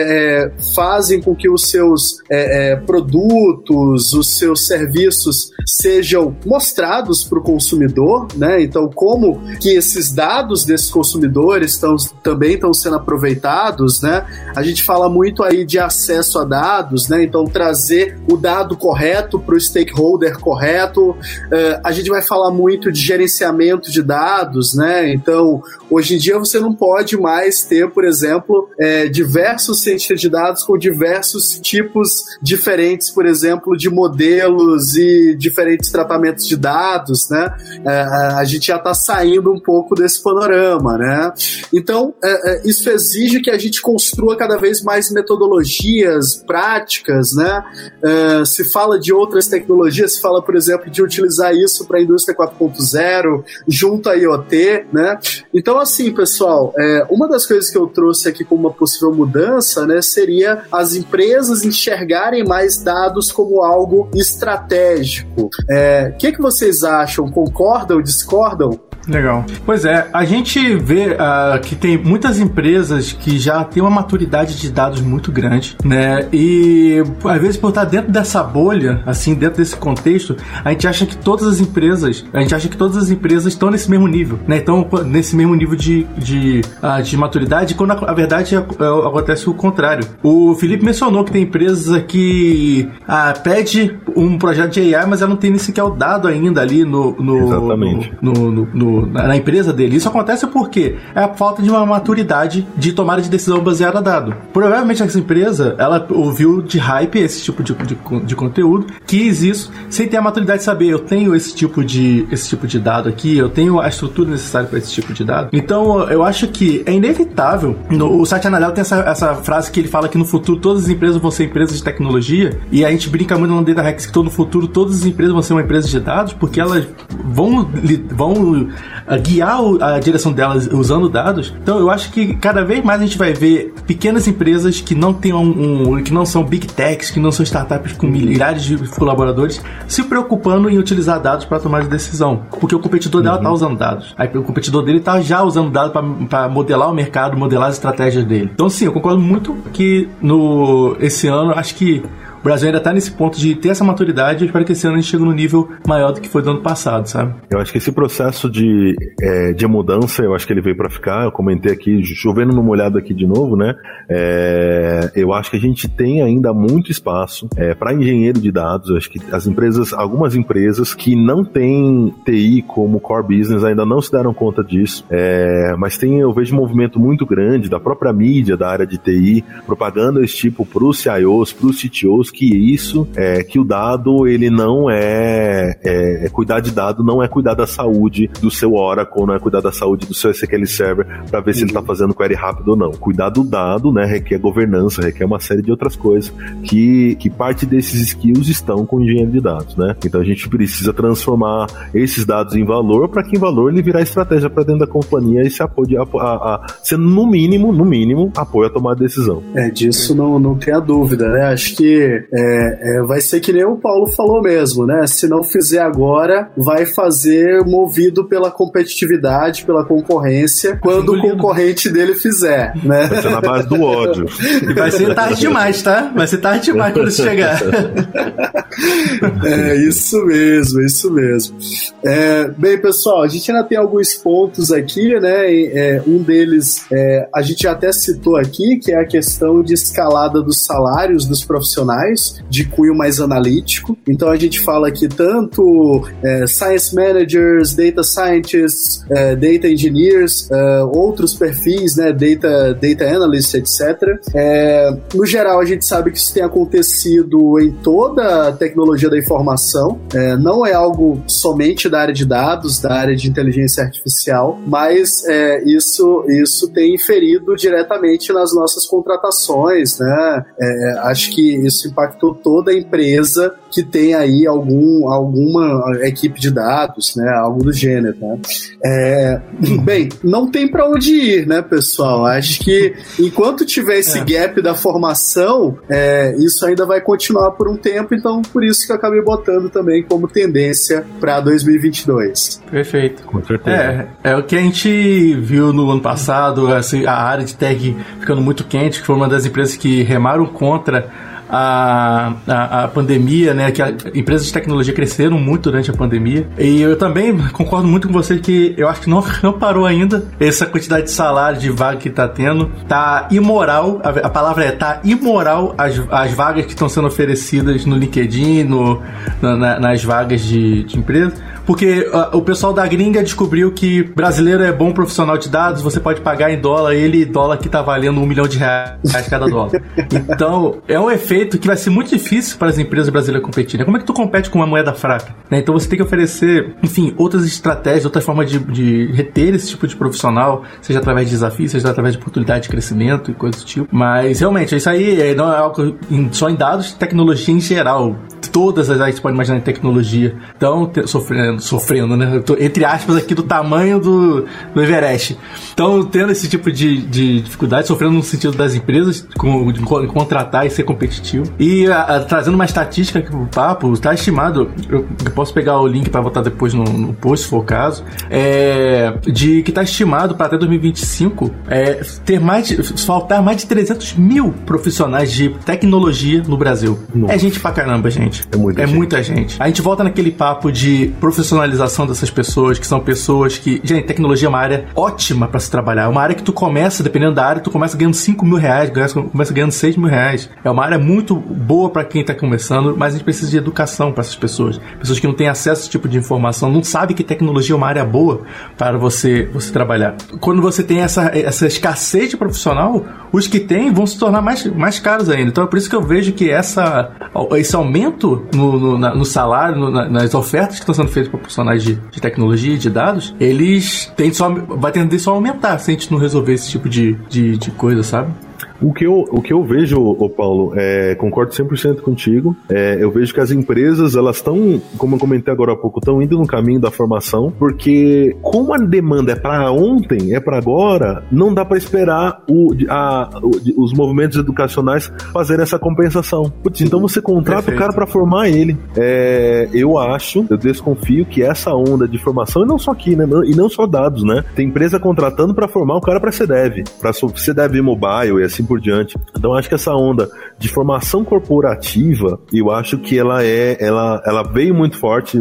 [0.46, 7.38] é, fazem com que os seus é, é produtos, os seus serviços sejam mostrados para
[7.38, 8.62] o consumidor, né?
[8.62, 14.24] Então, como que esses dados desses consumidores estão, também estão sendo aproveitados, né?
[14.54, 17.22] A gente fala muito aí de acesso a dados, né?
[17.22, 21.10] Então, trazer o dado correto para o stakeholder correto.
[21.10, 25.12] Uh, a gente vai falar muito de gerenciamento de dados, né?
[25.12, 25.60] Então,
[25.90, 30.62] hoje em dia você não pode mais ter, por exemplo, é, diversos cientistas de dados
[30.62, 32.08] com diversos tipos
[32.42, 37.54] diferentes, por exemplo, de modelos e diferentes tratamentos de dados, né?
[37.84, 38.00] É,
[38.38, 41.32] a gente já está saindo um pouco desse panorama, né?
[41.72, 47.64] Então, é, é, isso exige que a gente construa cada vez mais metodologias, práticas, né?
[48.02, 52.02] É, se fala de outras tecnologias, se fala por exemplo, de utilizar isso para a
[52.02, 55.18] indústria 4.0 junto à IoT, né?
[55.52, 59.86] Então, assim, pessoal, é, uma das coisas que eu trouxe aqui como uma possível mudança,
[59.86, 65.42] né, seria as empresas enxergarem mais dados como algo estratégico.
[65.42, 67.30] O é, que, que vocês acham?
[67.30, 68.78] Concordam, discordam?
[69.08, 69.44] Legal.
[69.64, 74.58] Pois é, a gente vê uh, que tem muitas empresas que já têm uma maturidade
[74.58, 76.26] de dados muito grande, né?
[76.32, 81.06] E às vezes por estar dentro dessa bolha, assim, dentro desse contexto, a gente acha
[81.06, 84.38] que todas as empresas, a gente acha que todas as empresas estão nesse mesmo nível,
[84.46, 84.56] né?
[84.56, 88.60] Então, nesse mesmo nível de, de, uh, de maturidade, quando a, a verdade é, é,
[88.60, 90.06] acontece o contrário.
[90.22, 95.30] O Felipe mencionou que tem empresas que uh, pede um projeto de AI, mas ela
[95.30, 98.12] não tem nem sequer o dado ainda ali no, no, Exatamente.
[98.20, 99.96] no, no, no na empresa dele.
[99.96, 104.02] Isso acontece porque é a falta de uma maturidade de tomada de decisão baseada a
[104.02, 104.34] dado.
[104.52, 109.72] Provavelmente essa empresa, ela ouviu de hype esse tipo de, de, de conteúdo, quis isso,
[109.90, 113.08] sem ter a maturidade de saber, eu tenho esse tipo de, esse tipo de dado
[113.08, 115.50] aqui, eu tenho a estrutura necessária para esse tipo de dado.
[115.52, 117.76] Então, eu acho que é inevitável.
[117.90, 120.84] No, o site Analel tem essa, essa frase que ele fala que no futuro todas
[120.84, 124.06] as empresas vão ser empresas de tecnologia, e a gente brinca muito no Data Hacks
[124.06, 126.86] que no futuro todas as empresas vão ser uma empresa de dados, porque elas
[127.24, 127.68] vão,
[128.10, 128.68] vão
[129.14, 131.54] guiar a direção delas usando dados.
[131.62, 135.12] Então eu acho que cada vez mais a gente vai ver pequenas empresas que não
[135.12, 139.62] tenham um, que não são big techs, que não são startups com milhares de colaboradores,
[139.86, 143.54] se preocupando em utilizar dados para tomar de decisão, porque o competidor dela está uhum.
[143.54, 144.14] usando dados.
[144.16, 145.92] Aí o competidor dele está já usando dados
[146.28, 148.50] para modelar o mercado, modelar as estratégias dele.
[148.54, 152.02] Então sim, eu concordo muito que no esse ano acho que
[152.46, 154.42] Brasil ainda tá nesse ponto de ter essa maturidade.
[154.42, 156.50] Eu espero que esse ano a gente chegue no nível maior do que foi do
[156.50, 157.34] ano passado, sabe?
[157.50, 160.88] Eu acho que esse processo de, é, de mudança, eu acho que ele veio para
[160.88, 161.24] ficar.
[161.24, 163.74] Eu comentei aqui, chovendo numa olhada aqui de novo, né?
[164.08, 168.90] É, eu acho que a gente tem ainda muito espaço é, para engenheiro de dados.
[168.90, 173.84] Eu acho que as empresas, algumas empresas que não têm TI como core business ainda
[173.84, 175.04] não se deram conta disso.
[175.10, 178.98] É, mas tem, eu vejo um movimento muito grande da própria mídia da área de
[178.98, 183.64] TI, propagando esse tipo para os CIOs, para os CTOs, que isso, é, que o
[183.64, 188.50] dado, ele não é, é, é, cuidar de dado, não é cuidar da saúde do
[188.50, 191.54] seu Oracle, não é cuidar da saúde do seu SQL Server para ver uhum.
[191.54, 191.86] se ele está uhum.
[191.86, 192.90] fazendo query rápido ou não.
[192.92, 196.30] Cuidar do dado, né, requer governança, requer uma série de outras coisas
[196.62, 199.96] que, que parte desses skills estão com engenheiro de dados, né?
[200.04, 204.02] Então a gente precisa transformar esses dados em valor para que em valor ele virar
[204.02, 207.84] estratégia para dentro da companhia e se apoie a, a, a, ser no mínimo, no
[207.84, 209.42] mínimo, apoio a tomar decisão.
[209.54, 211.46] É, disso não, não tem a dúvida, né?
[211.46, 215.06] Acho que é, é, vai ser que nem o Paulo falou mesmo, né?
[215.06, 222.14] Se não fizer agora, vai fazer movido pela competitividade, pela concorrência, quando o concorrente dele
[222.14, 223.06] fizer, né?
[223.06, 224.26] Vai ser na base do ódio.
[224.62, 226.12] E vai ser tarde demais, tá?
[226.14, 227.60] Vai ser tarde demais quando isso chegar.
[229.44, 231.56] é isso mesmo, isso mesmo.
[232.04, 235.52] É, bem, pessoal, a gente ainda tem alguns pontos aqui, né?
[235.52, 240.42] É, um deles é, a gente até citou aqui, que é a questão de escalada
[240.42, 242.05] dos salários dos profissionais
[242.48, 243.96] de cunho mais analítico.
[244.08, 250.82] Então a gente fala aqui tanto é, science managers, data scientists, é, data engineers, é,
[250.84, 252.12] outros perfis, né?
[252.12, 254.02] Data, data analysts, etc.
[254.34, 259.18] É, no geral, a gente sabe que isso tem acontecido em toda a tecnologia da
[259.18, 260.00] informação.
[260.14, 265.24] É, não é algo somente da área de dados, da área de inteligência artificial, mas
[265.64, 270.44] isso, isso tem inferido diretamente nas nossas contratações, né?
[270.60, 276.50] É, acho que isso impactou toda a empresa que tem aí algum, alguma equipe de
[276.50, 277.28] dados, né?
[277.30, 278.38] Algo do gênero, né?
[278.84, 279.40] É,
[279.82, 282.26] bem, não tem para onde ir, né, pessoal?
[282.26, 284.24] Acho que enquanto tiver esse é.
[284.24, 288.92] gap da formação, é, isso ainda vai continuar por um tempo, então por isso que
[288.92, 292.62] eu acabei botando também como tendência para 2022.
[292.70, 293.22] Perfeito.
[293.24, 293.76] Com certeza.
[294.22, 297.96] É, é o que a gente viu no ano passado, assim, a área de tech
[298.20, 301.10] ficando muito quente, que foi uma das empresas que remaram contra
[301.48, 303.70] a, a, a, pandemia, né?
[303.70, 306.46] Que as empresas de tecnologia cresceram muito durante a pandemia.
[306.58, 310.24] E eu também concordo muito com você que eu acho que não, não parou ainda
[310.40, 312.70] essa quantidade de salário de vaga que tá tendo.
[312.88, 317.84] Tá imoral, a, a palavra é tá imoral as, as vagas que estão sendo oferecidas
[317.84, 319.02] no LinkedIn, no,
[319.40, 321.34] na, nas vagas de, de empresa
[321.66, 325.98] porque uh, o pessoal da gringa descobriu que brasileiro é bom profissional de dados, você
[325.98, 328.96] pode pagar em dólar, ele dólar que tá valendo um milhão de reais
[329.28, 329.72] cada dólar.
[330.28, 333.84] Então, é um efeito que vai ser muito difícil para as empresas brasileiras competirem.
[333.84, 335.34] Como é que tu compete com uma moeda fraca?
[335.50, 335.58] Né?
[335.58, 339.86] Então você tem que oferecer, enfim, outras estratégias, outras formas de, de reter esse tipo
[339.86, 343.66] de profissional, seja através de desafios, seja através de oportunidade de crescimento e coisas do
[343.66, 343.88] tipo.
[343.90, 345.96] Mas realmente, isso aí é, não é algo
[346.32, 348.16] só em dados, tecnologia em geral.
[348.52, 352.40] Todas as áreas que você pode imaginar em tecnologia estão sofrendo sofrendo, né?
[352.44, 355.36] Tô, entre aspas, aqui do tamanho do, do Everest.
[355.72, 360.66] Então, tendo esse tipo de, de dificuldade, sofrendo no sentido das empresas, com, de contratar
[360.66, 361.46] e ser competitivo.
[361.58, 365.80] E a, a, trazendo uma estatística aqui pro papo, está estimado, eu, eu, posso pegar
[365.80, 369.70] o link para botar depois no, no, post, se for o caso, é, de que
[369.70, 375.32] está estimado para até 2025 é, ter mais de, faltar mais de 300 mil profissionais
[375.32, 376.98] de tecnologia no Brasil.
[377.14, 377.34] Nossa.
[377.34, 378.46] É gente pra caramba, gente.
[378.52, 378.96] É muita, é gente.
[378.96, 379.56] muita gente.
[379.60, 383.80] A gente volta naquele papo de profissionais profissionalização dessas pessoas, que são pessoas que.
[383.84, 386.04] Gente, tecnologia é uma área ótima para se trabalhar.
[386.04, 388.90] É uma área que tu começa, dependendo da área, tu começa ganhando 5 mil reais,
[388.90, 390.50] começa ganhando 6 mil reais.
[390.64, 394.12] É uma área muito boa para quem tá começando, mas a gente precisa de educação
[394.12, 394.80] para essas pessoas.
[394.98, 397.76] Pessoas que não têm acesso a esse tipo de informação, não sabem que tecnologia é
[397.76, 398.42] uma área boa
[398.76, 400.16] para você, você trabalhar.
[400.40, 404.64] Quando você tem essa, essa escassez de profissional, os que têm vão se tornar mais,
[404.66, 405.50] mais caros ainda.
[405.50, 407.10] Então é por isso que eu vejo que essa,
[407.52, 411.94] esse aumento no, no, no salário, no, nas ofertas que estão sendo feitas profissionais de,
[411.94, 416.10] de tecnologia de dados, eles têm só, vai tender só a aumentar se a gente
[416.10, 418.32] não resolver esse tipo de, de, de coisa, sabe?
[418.80, 422.56] O que eu, o que eu vejo, ô Paulo, é, concordo 100% contigo.
[422.68, 426.20] É, eu vejo que as empresas, elas estão, como eu comentei agora há pouco, estão
[426.20, 431.24] indo no caminho da formação, porque como a demanda é para ontem, é para agora,
[431.30, 436.50] não dá para esperar o, a, o, os movimentos educacionais fazerem essa compensação.
[436.62, 437.76] Putz, então você contrata Perfeito.
[437.76, 438.76] o cara para formar ele.
[438.96, 443.26] É, eu acho, eu desconfio que essa onda de formação, e não só aqui, né?
[443.46, 444.44] E não só dados, né?
[444.54, 448.80] Tem empresa contratando para formar o cara para CDEV, para CDEV mobile e assim por
[448.80, 449.16] diante.
[449.36, 454.42] Então acho que essa onda de formação corporativa, eu acho que ela é, ela, ela
[454.42, 455.38] veio muito forte,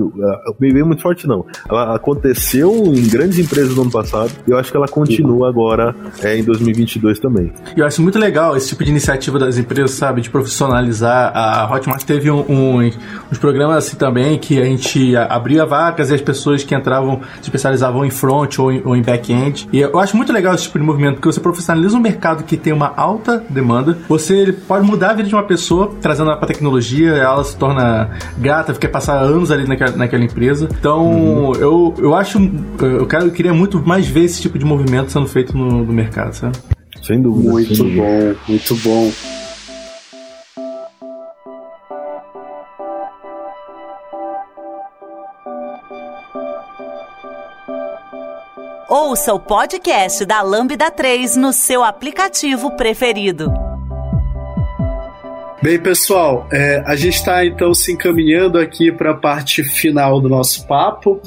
[0.60, 4.72] veio muito forte não, ela aconteceu em grandes empresas no ano passado, e eu acho
[4.72, 7.52] que ela continua agora é, em 2022 também.
[7.76, 11.32] Eu acho muito legal esse tipo de iniciativa das empresas, sabe, de profissionalizar.
[11.36, 12.92] A Hotmart teve um, um,
[13.32, 17.44] uns programas assim também que a gente abria vagas e as pessoas que entravam se
[17.44, 19.68] especializavam em front ou em, ou em back-end.
[19.72, 22.58] E eu acho muito legal esse tipo de movimento, porque você profissionaliza um mercado que
[22.58, 23.98] tem uma alta alta demanda.
[24.08, 28.12] Você pode mudar a vida de uma pessoa, trazendo ela para tecnologia, ela se torna
[28.38, 30.70] grata, fica passar anos ali naquela, naquela empresa.
[30.80, 31.56] Então, uhum.
[31.56, 32.40] eu, eu acho,
[32.82, 35.94] eu, quero, eu queria muito mais ver esse tipo de movimento sendo feito no, no
[35.94, 36.58] mercado, sabe?
[37.02, 37.52] Sem dúvida.
[37.52, 39.12] Muito sem bom, muito bom.
[48.98, 53.52] Ouça o podcast da Lambda 3 no seu aplicativo preferido.
[55.62, 60.30] Bem, pessoal, é, a gente está então se encaminhando aqui para a parte final do
[60.30, 61.22] nosso papo.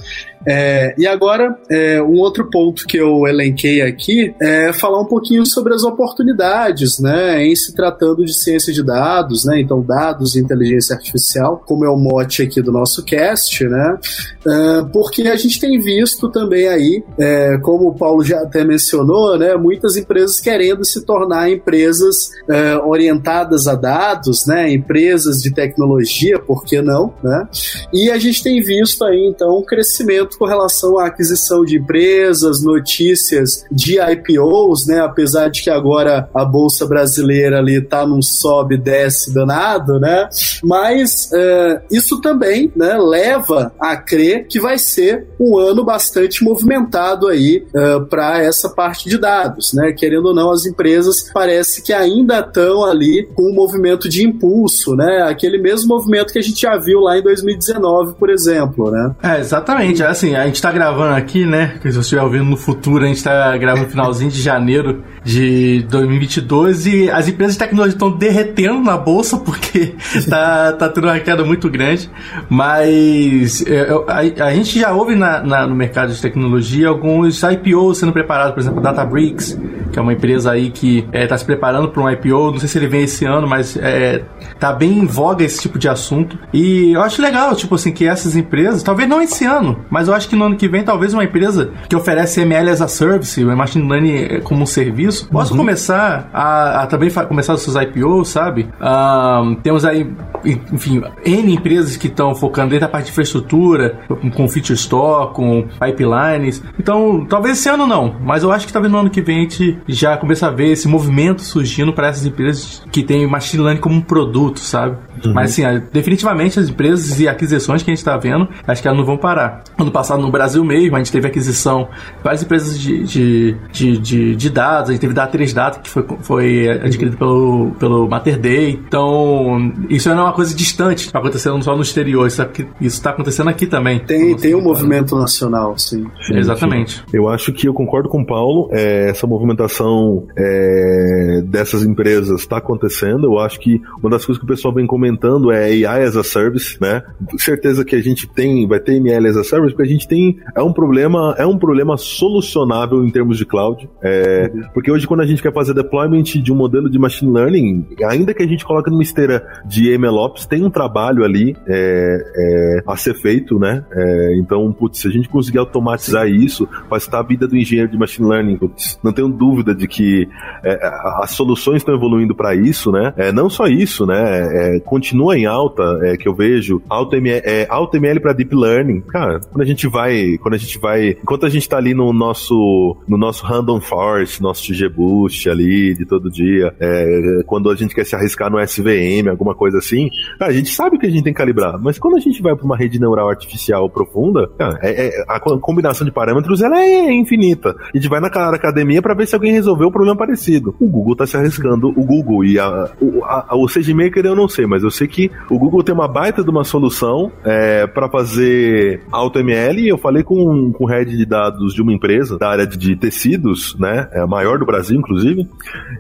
[0.46, 5.44] É, e agora, é, um outro ponto que eu elenquei aqui é falar um pouquinho
[5.44, 10.40] sobre as oportunidades, né, em se tratando de ciência de dados, né, então dados e
[10.40, 13.98] inteligência artificial, como é o mote aqui do nosso cast, né,
[14.46, 19.36] é, porque a gente tem visto também aí, é, como o Paulo já até mencionou,
[19.38, 26.38] né, muitas empresas querendo se tornar empresas é, orientadas a dados, né, empresas de tecnologia,
[26.38, 27.48] por que não, né,
[27.92, 32.62] e a gente tem visto aí, então, um crescimento com relação à aquisição de empresas,
[32.62, 35.00] notícias de IPOs, né?
[35.00, 40.28] Apesar de que agora a bolsa brasileira ali tá num sobe desce danado, né?
[40.62, 47.28] Mas uh, isso também, né, leva a crer que vai ser um ano bastante movimentado
[47.28, 49.92] aí uh, para essa parte de dados, né?
[49.92, 54.94] Querendo ou não, as empresas parece que ainda estão ali com um movimento de impulso,
[54.94, 55.22] né?
[55.22, 59.14] Aquele mesmo movimento que a gente já viu lá em 2019, por exemplo, né?
[59.22, 60.02] É, exatamente.
[60.02, 61.76] É assim, a gente tá gravando aqui, né?
[61.80, 65.86] Se você estiver ouvindo no futuro, a gente tá gravando no finalzinho de janeiro de
[65.88, 69.94] 2022 e as empresas de tecnologia estão derretendo na bolsa porque
[70.28, 72.10] tá, tá tendo uma queda muito grande.
[72.48, 77.98] Mas é, a, a gente já ouve na, na, no mercado de tecnologia alguns IPOs
[77.98, 79.58] sendo preparados, por exemplo, Databricks,
[79.92, 82.52] que é uma empresa aí que está é, tá se preparando para um IPO.
[82.52, 84.22] Não sei se ele vem esse ano, mas é,
[84.58, 86.38] tá bem em voga esse tipo de assunto.
[86.52, 90.14] E eu acho legal, tipo assim, que essas empresas, talvez não esse ano, mas eu
[90.14, 93.42] acho que no ano que vem, talvez uma empresa que oferece ML as a service,
[93.42, 95.58] o Machine Learning como um serviço, possa uhum.
[95.58, 98.68] começar a, a também começar os seus IPOs, sabe?
[98.80, 100.10] Um, temos aí,
[100.44, 103.98] enfim, N empresas que estão focando dentro da parte de infraestrutura,
[104.34, 106.62] com feature store, com pipelines.
[106.78, 109.40] Então, talvez esse ano não, mas eu acho que talvez no ano que vem a
[109.42, 113.80] gente já começa a ver esse movimento surgindo para essas empresas que têm Machine Learning
[113.80, 114.96] como um produto, sabe?
[115.24, 115.32] Uhum.
[115.32, 115.62] Mas assim,
[115.92, 119.16] definitivamente as empresas e aquisições que a gente está vendo, acho que elas não vão
[119.16, 119.62] parar.
[119.78, 123.98] Ano passado no Brasil mesmo, a gente teve aquisição de várias empresas de, de, de,
[123.98, 128.08] de, de dados, a gente teve da 3 Data, que foi, foi adquirido pelo, pelo
[128.08, 128.80] Mater Day.
[128.86, 132.42] Então, isso não é uma coisa distante, está acontecendo só no exterior, isso
[132.80, 134.00] está acontecendo aqui também.
[134.00, 136.06] Tem, tem um movimento nacional, sim.
[136.26, 136.96] sim Exatamente.
[136.96, 137.02] Sim.
[137.12, 142.58] Eu acho que eu concordo com o Paulo, é, essa movimentação é, dessas empresas está
[142.58, 143.24] acontecendo.
[143.24, 145.07] Eu acho que uma das coisas que o pessoal vem comentando
[145.52, 147.02] é AI as a service, né?
[147.38, 150.38] Certeza que a gente tem, vai ter ML as a service, porque a gente tem
[150.54, 153.88] é um problema, é um problema solucionável em termos de cloud.
[154.02, 154.62] É, uhum.
[154.74, 158.34] Porque hoje, quando a gente quer fazer deployment de um modelo de machine learning, ainda
[158.34, 162.96] que a gente coloque numa esteira de MLOps, tem um trabalho ali é, é, a
[162.96, 163.84] ser feito, né?
[163.92, 167.98] É, então, putz, se a gente conseguir automatizar isso, facilitar a vida do engenheiro de
[167.98, 170.28] machine learning, putz, não tenho dúvida de que
[170.64, 170.78] é,
[171.22, 173.12] as soluções estão evoluindo para isso, né?
[173.16, 174.80] É, não só isso, né?
[174.98, 175.84] Continua em alta,
[176.18, 179.00] que eu vejo, AutoML, AutoML para Deep Learning.
[179.00, 181.10] Cara, quando a gente vai quando a gente vai.
[181.10, 185.94] Enquanto a gente tá ali no nosso, no nosso Random Force, nosso TG Boost ali
[185.94, 190.08] de todo dia, é, quando a gente quer se arriscar no SVM, alguma coisa assim,
[190.40, 191.78] a gente sabe que a gente tem que calibrar.
[191.80, 194.50] Mas quando a gente vai para uma rede neural artificial profunda,
[194.82, 197.76] é, é, a combinação de parâmetros ela é infinita.
[197.94, 200.74] A gente vai na academia para ver se alguém resolveu um problema parecido.
[200.80, 204.48] O Google tá se arriscando, o Google e a, o, a, o SageMaker eu não
[204.48, 208.08] sei, mas eu sei que o Google tem uma baita de uma solução é, para
[208.08, 212.66] fazer AutoML eu falei com, com o head de dados de uma empresa da área
[212.66, 214.08] de tecidos, né?
[214.12, 215.48] É a maior do Brasil, inclusive.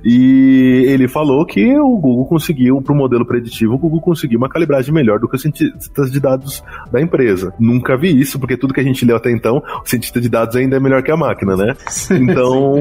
[0.04, 4.48] E ele falou que o Google conseguiu, para o modelo preditivo, o Google conseguiu uma
[4.48, 7.52] calibragem melhor do que os cientistas de dados da empresa.
[7.58, 10.56] Nunca vi isso, porque tudo que a gente leu até então, o cientista de dados
[10.56, 11.74] ainda é melhor que a máquina, né?
[12.10, 12.74] Então,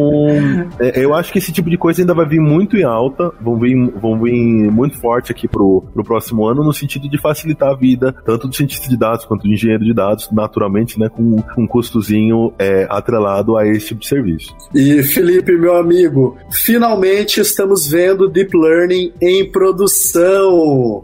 [0.80, 3.58] é, eu acho que esse tipo de coisa ainda vai vir muito em alta, vão
[3.58, 7.76] vir, vão vir muito forte aqui pro, pro próximo ano, no sentido de facilitar a
[7.76, 11.10] vida, tanto do cientista de dados quanto do engenheiro de dados, naturalmente, né?
[11.10, 14.56] Com um custozinho é, atrelado a esse tipo de serviço.
[14.74, 21.04] E Felipe, meu amigo, finalmente estamos vendo Deep Learning em produção.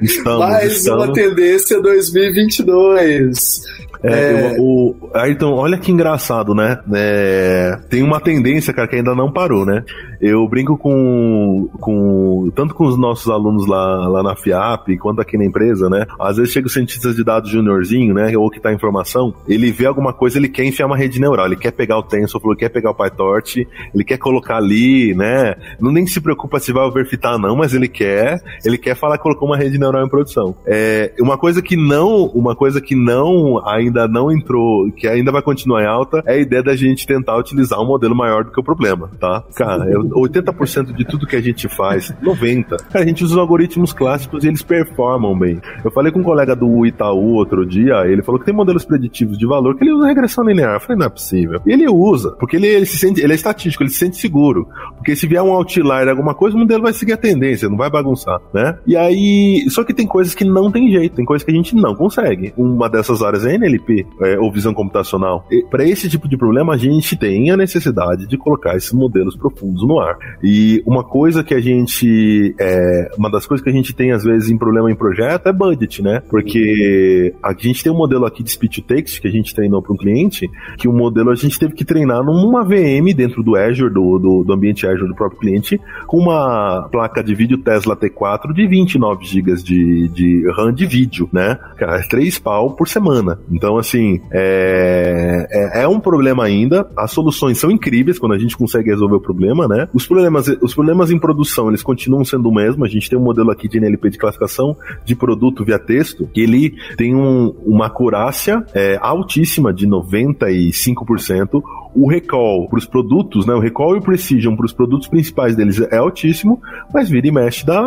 [0.00, 1.04] Estamos, Mais estamos.
[1.04, 3.76] uma tendência 2022.
[4.06, 4.56] É, é...
[4.58, 6.78] O, o, Ayrton, olha que engraçado, né?
[6.94, 9.84] É, tem uma tendência, cara, que ainda não parou, né?
[10.20, 15.36] Eu brinco com, com tanto com os nossos alunos lá, lá na FIAP, quanto aqui
[15.36, 16.06] na empresa, né?
[16.18, 18.36] Às vezes chega o cientista de dados juniorzinho, né?
[18.36, 21.46] Ou que tá em formação, ele vê alguma coisa, ele quer enfiar uma rede neural,
[21.46, 25.54] ele quer pegar o TensorFlow, ele quer pegar o PyTorch, ele quer colocar ali, né?
[25.80, 29.22] Não nem se preocupa se vai overfitar não, mas ele quer, ele quer falar que
[29.22, 30.54] colocou uma rede neural em produção.
[30.66, 35.32] É, uma coisa que não, uma coisa que não ainda ainda não entrou, que ainda
[35.32, 38.50] vai continuar em alta, é a ideia da gente tentar utilizar um modelo maior do
[38.50, 39.42] que o problema, tá?
[39.54, 43.92] Cara, 80% de tudo que a gente faz, 90%, cara, a gente usa os algoritmos
[43.92, 45.60] clássicos e eles performam bem.
[45.84, 49.38] Eu falei com um colega do Itaú outro dia, ele falou que tem modelos preditivos
[49.38, 50.74] de valor que ele usa regressão linear.
[50.74, 51.60] Eu falei, não é possível.
[51.66, 54.68] E ele usa, porque ele, ele se sente, ele é estatístico, ele se sente seguro.
[54.96, 57.90] Porque se vier um outlier, alguma coisa, o modelo vai seguir a tendência, não vai
[57.90, 58.78] bagunçar, né?
[58.86, 61.74] E aí, só que tem coisas que não tem jeito, tem coisas que a gente
[61.74, 62.52] não consegue.
[62.56, 63.75] Uma dessas áreas é NLP,
[64.20, 65.46] é, ou visão computacional.
[65.70, 69.86] Para esse tipo de problema, a gente tem a necessidade de colocar esses modelos profundos
[69.86, 70.16] no ar.
[70.42, 74.24] E uma coisa que a gente, é, uma das coisas que a gente tem às
[74.24, 76.22] vezes em problema em projeto é budget, né?
[76.28, 79.82] Porque a gente tem um modelo aqui de speech to text que a gente treinou
[79.82, 80.48] para um cliente,
[80.78, 84.44] que o modelo a gente teve que treinar numa VM dentro do Azure, do, do,
[84.44, 89.24] do ambiente Azure do próprio cliente, com uma placa de vídeo Tesla T4 de 29
[89.24, 91.58] GB de, de RAM de vídeo, né?
[91.76, 93.38] Cara, é 3 pau por semana.
[93.50, 96.88] Então, assim, é, é, é, um problema ainda.
[96.96, 99.88] As soluções são incríveis quando a gente consegue resolver o problema, né?
[99.94, 102.84] Os problemas, os problemas em produção, eles continuam sendo o mesmo.
[102.84, 106.40] A gente tem um modelo aqui de NLP de classificação de produto via texto, que
[106.40, 111.62] ele tem um, uma acurácia é, altíssima de 95%.
[111.96, 113.54] O recall para os produtos, né?
[113.54, 116.60] O recall e o precision para os produtos principais deles é altíssimo,
[116.92, 117.82] mas vira e mexe dá,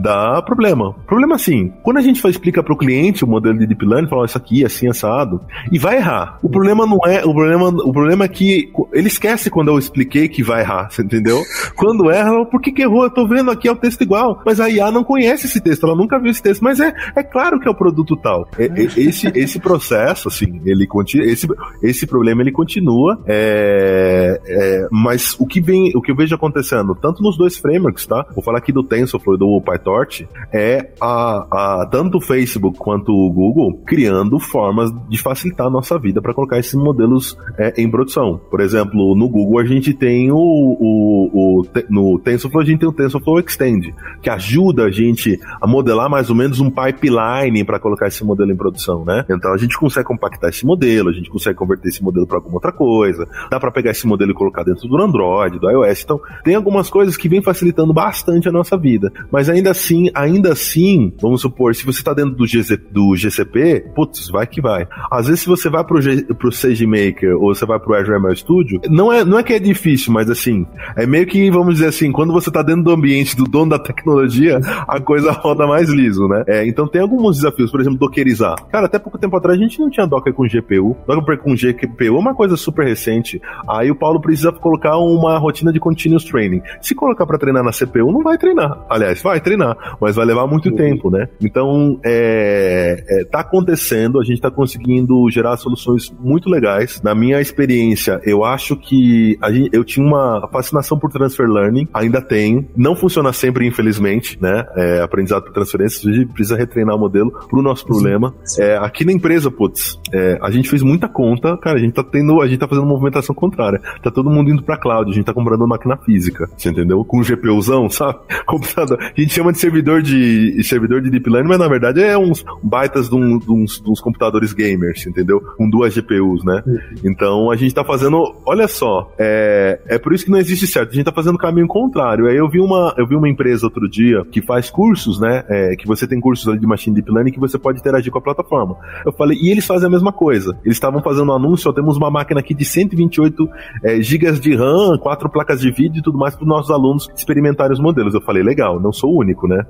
[0.00, 0.94] dá problema.
[1.06, 4.26] Problema assim, quando a gente explica para o cliente o modelo de deep learning, fala
[4.26, 6.38] isso aqui, assim, assado, e vai errar.
[6.42, 10.28] O problema não é, o problema, o problema é que ele esquece quando eu expliquei
[10.28, 11.40] que vai errar, você entendeu?
[11.76, 13.04] Quando erra, por que, que errou?
[13.04, 15.86] Eu tô vendo aqui é o texto igual, mas a IA não conhece esse texto,
[15.86, 18.48] ela nunca viu esse texto, mas é, é claro que é o produto tal.
[18.58, 21.46] É, é, esse, esse processo, assim, ele continua, esse,
[21.82, 26.94] esse problema ele continua, é, é, mas o que vem, o que eu vejo acontecendo,
[26.94, 28.26] tanto nos dois frameworks, tá?
[28.34, 33.12] Vou falar aqui do TensorFlow e do PyTorch, é a, a tanto o Facebook quanto
[33.12, 37.90] o Google criando formas de facilitar a nossa vida para colocar esses modelos é, em
[37.90, 38.40] produção.
[38.50, 42.88] Por exemplo, no Google a gente tem o, o, o no TensorFlow a gente tem
[42.88, 47.78] o TensorFlow Extend, que ajuda a gente a modelar mais ou menos um pipeline para
[47.78, 49.24] colocar esse modelo em produção, né?
[49.28, 52.56] Então a gente consegue compactar esse modelo, a gente consegue converter esse modelo para alguma
[52.56, 53.05] outra coisa,
[53.50, 56.02] dá para pegar esse modelo e colocar dentro do Android, do iOS.
[56.02, 60.52] Então tem algumas coisas que vêm facilitando bastante a nossa vida, mas ainda assim, ainda
[60.52, 64.86] assim, vamos supor, se você está dentro do, GC, do GCP, putz, vai que vai.
[65.10, 68.36] Às vezes se você vai pro, G, pro SageMaker ou você vai pro Azure ML
[68.36, 71.88] Studio, não é, não é que é difícil, mas assim, é meio que, vamos dizer
[71.88, 75.88] assim, quando você está dentro do ambiente do dono da tecnologia, a coisa roda mais
[75.90, 76.44] liso, né?
[76.46, 78.56] É, então tem alguns desafios, por exemplo, dockerizar.
[78.70, 80.96] Cara, até pouco tempo atrás a gente não tinha Docker com GPU.
[81.06, 83.40] Docker com GPU é uma coisa super recente.
[83.68, 86.62] Aí o Paulo precisa colocar uma rotina de continuous training.
[86.80, 88.84] Se colocar para treinar na CPU, não vai treinar.
[88.88, 90.76] Aliás, vai treinar, mas vai levar muito uhum.
[90.76, 91.28] tempo, né?
[91.40, 97.00] Então, é, é, tá acontecendo, a gente tá conseguindo gerar soluções muito legais.
[97.02, 99.36] Na minha experiência, eu acho que
[99.66, 102.66] gente, eu tinha uma fascinação por transfer learning, ainda tenho.
[102.76, 104.64] Não funciona sempre, infelizmente, né?
[104.76, 108.34] É, aprendizado por transferência, a gente precisa retreinar o modelo pro nosso problema.
[108.58, 112.04] É, aqui na empresa, putz, é, a gente fez muita conta, cara, a gente tá
[112.04, 113.80] tendo, a gente tá fazendo movimentação contrária.
[114.02, 117.04] Tá todo mundo indo pra cloud, a gente tá comprando máquina física, você entendeu?
[117.04, 118.18] Com GPUzão, sabe?
[118.46, 118.98] Computador.
[119.00, 122.44] A gente chama de servidor de servidor de deep learning, mas na verdade é uns
[122.62, 125.40] baitas de, um, de, uns, de uns, computadores gamers, entendeu?
[125.56, 126.62] Com duas GPUs, né?
[126.66, 126.78] Uhum.
[127.04, 130.90] Então a gente tá fazendo, olha só, é, é por isso que não existe certo,
[130.90, 132.26] a gente tá fazendo o caminho contrário.
[132.26, 135.44] Aí eu vi uma, eu vi uma empresa outro dia que faz cursos, né?
[135.48, 138.18] É, que você tem cursos ali de machine deep learning que você pode interagir com
[138.18, 138.76] a plataforma.
[139.04, 140.58] Eu falei, e eles fazem a mesma coisa.
[140.64, 143.48] Eles estavam fazendo um anúncio, ó, temos uma máquina aqui de 128
[143.82, 147.08] é, gigas de RAM, quatro placas de vídeo e tudo mais para os nossos alunos
[147.16, 148.14] experimentarem os modelos.
[148.14, 149.64] Eu falei, legal, não sou o único, né?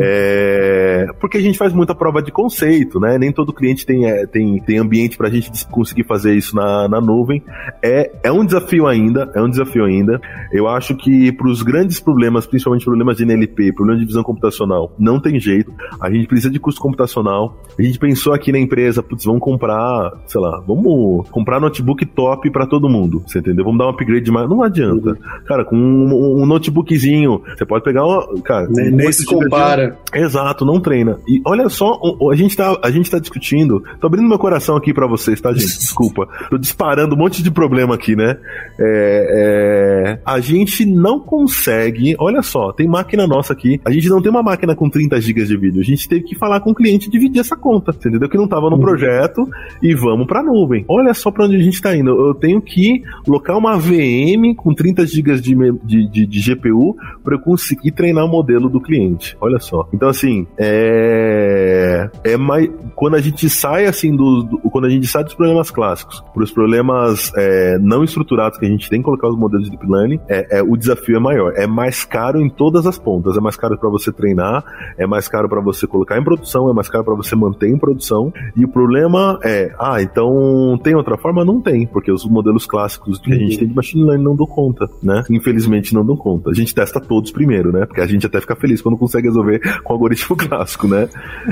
[0.00, 3.16] é, porque a gente faz muita prova de conceito, né?
[3.18, 6.88] Nem todo cliente tem, é, tem, tem ambiente para a gente conseguir fazer isso na,
[6.88, 7.42] na nuvem.
[7.82, 10.20] É, é um desafio ainda, é um desafio ainda.
[10.52, 14.94] Eu acho que para os grandes problemas, principalmente problemas de NLP, problemas de visão computacional,
[14.98, 15.72] não tem jeito.
[16.00, 17.56] A gente precisa de custo computacional.
[17.78, 22.49] A gente pensou aqui na empresa, putz, vamos comprar, sei lá, vamos comprar notebook top
[22.50, 23.64] para todo mundo, você entendeu?
[23.64, 24.48] Vamos dar um upgrade demais.
[24.48, 25.16] Não adianta.
[25.46, 28.42] Cara, com um, um, notebookzinho, você pode pegar uma.
[28.42, 29.96] Cara, nem, nem se compara.
[30.14, 31.18] Exato, não treina.
[31.26, 31.98] E olha só,
[32.30, 33.82] a gente tá, a gente tá discutindo.
[34.00, 35.78] Tô abrindo meu coração aqui para vocês, tá, gente?
[35.80, 36.28] Desculpa.
[36.48, 38.36] tô disparando um monte de problema aqui, né?
[38.78, 44.20] É, é, a gente não consegue, olha só, tem máquina nossa aqui, a gente não
[44.20, 46.74] tem uma máquina com 30 GB de vídeo, a gente teve que falar com o
[46.74, 48.28] cliente e dividir essa conta, entendeu?
[48.28, 48.82] Que não tava no uhum.
[48.82, 49.48] projeto
[49.82, 50.84] e vamos pra nuvem.
[50.88, 52.10] Olha só pra onde a gente tá indo.
[52.10, 57.36] Eu tenho que locar uma VM com 30 GB de, de, de, de GPU para
[57.36, 59.36] eu conseguir treinar o modelo do cliente.
[59.40, 59.88] Olha só.
[59.92, 62.08] Então, assim, é.
[62.24, 62.68] É mais.
[62.94, 64.42] Quando a gente sai, assim, do.
[64.42, 68.66] do quando a gente sai dos problemas clássicos para os problemas é, não estruturados que
[68.66, 71.20] a gente tem que colocar os modelos de deep learning, é, é, o desafio é
[71.20, 71.52] maior.
[71.56, 73.36] É mais caro em todas as pontas.
[73.36, 74.64] É mais caro para você treinar,
[74.96, 77.78] é mais caro para você colocar em produção, é mais caro para você manter em
[77.78, 78.32] produção.
[78.56, 81.44] E o problema é, ah, então tem outra forma?
[81.44, 84.46] Não tem, porque os modelos clássicos que a gente tem de machine learning não dão
[84.46, 85.22] conta, né?
[85.30, 86.50] Infelizmente não dão conta.
[86.50, 87.86] A gente testa todos primeiro, né?
[87.86, 91.08] Porque a gente até fica feliz quando consegue resolver com o algoritmo clássico, né?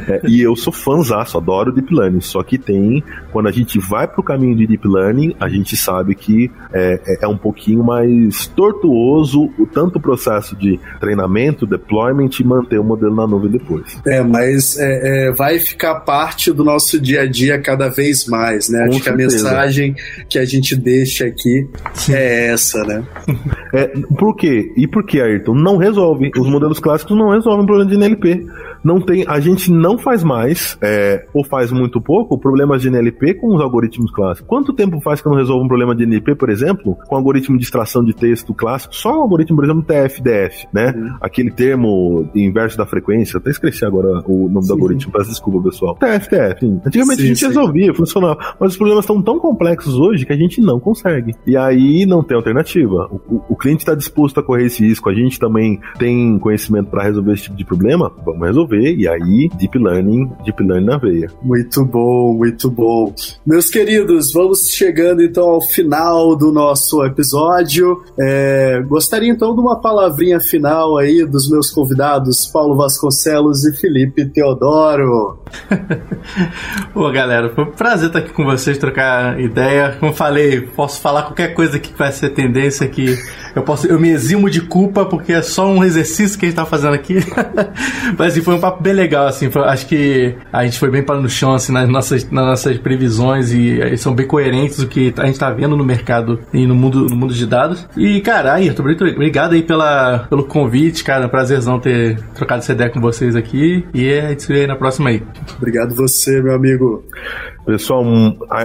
[0.09, 3.03] É, e eu sou fãzaço, adoro deep learning, só que tem,
[3.33, 7.24] quando a gente vai pro caminho de deep learning, a gente sabe que é, é,
[7.24, 12.85] é um pouquinho mais tortuoso o tanto o processo de treinamento, deployment e manter o
[12.85, 14.01] modelo na nuvem depois.
[14.07, 18.68] É, mas é, é, vai ficar parte do nosso dia a dia cada vez mais,
[18.68, 18.87] né?
[18.87, 19.14] Com Acho certeza.
[19.16, 19.95] que a mensagem
[20.29, 21.69] que a gente deixa aqui
[22.11, 23.05] é essa, né?
[23.73, 23.87] É,
[24.19, 24.73] por quê?
[24.77, 25.55] E por que, Ayrton?
[25.55, 26.31] Não resolve.
[26.39, 28.47] Os modelos clássicos não resolvem o problema de NLP
[28.83, 33.35] não tem, a gente não faz mais, é, ou faz muito pouco, problemas de NLP
[33.35, 34.49] com os algoritmos clássicos.
[34.49, 37.18] Quanto tempo faz que eu não resolvo um problema de NLP, por exemplo, com o
[37.18, 38.95] algoritmo de extração de texto clássico?
[38.95, 40.95] Só o algoritmo, por exemplo, TF-DF, né?
[40.97, 41.16] Uhum.
[41.20, 44.68] Aquele termo inverso da frequência, até esqueci agora o nome sim.
[44.68, 45.97] do algoritmo, peço desculpa, pessoal.
[45.97, 46.81] TF-DF, sim.
[46.85, 50.37] Antigamente sim, a gente resolvia, funcionava, mas os problemas estão tão complexos hoje que a
[50.37, 51.35] gente não consegue.
[51.47, 53.09] E aí não tem alternativa.
[53.29, 57.05] O, o cliente está disposto a correr esse risco, a gente também tem conhecimento para
[57.05, 60.99] resolver esse tipo de problema, vamos resolver resolver, e aí Deep Learning, Deep Learning na
[60.99, 61.31] veia.
[61.43, 63.14] Muito bom, muito bom.
[63.47, 68.03] Meus queridos, vamos chegando então ao final do nosso episódio.
[68.19, 74.27] É, gostaria então de uma palavrinha final aí dos meus convidados, Paulo Vasconcelos e Felipe
[74.27, 75.39] Teodoro.
[76.93, 79.97] Pô, galera, foi um prazer estar aqui com vocês, trocar ideia.
[79.99, 83.16] Como falei, posso falar qualquer coisa que vai ser tendência aqui.
[83.59, 86.57] Eu posso, eu me eximo de culpa porque é só um exercício que a gente
[86.57, 87.17] tá fazendo aqui.
[88.17, 89.51] Mas assim, foi um papo bem legal, assim.
[89.51, 92.79] Foi, acho que a gente foi bem para no chão, assim, nas nossas, nas nossas
[92.79, 96.69] previsões e, e são bem coerentes o que a gente tá vendo no mercado e
[96.69, 97.85] no mundo, no mundo de dados.
[97.97, 101.25] E, cara, aí, obrigado aí pela, pelo convite, cara.
[101.25, 103.85] É prazerzão ter trocado essa ideia com vocês aqui.
[103.93, 105.21] E a gente se vê aí na próxima aí.
[105.57, 107.05] Obrigado você, meu amigo.
[107.69, 108.03] Pessoal,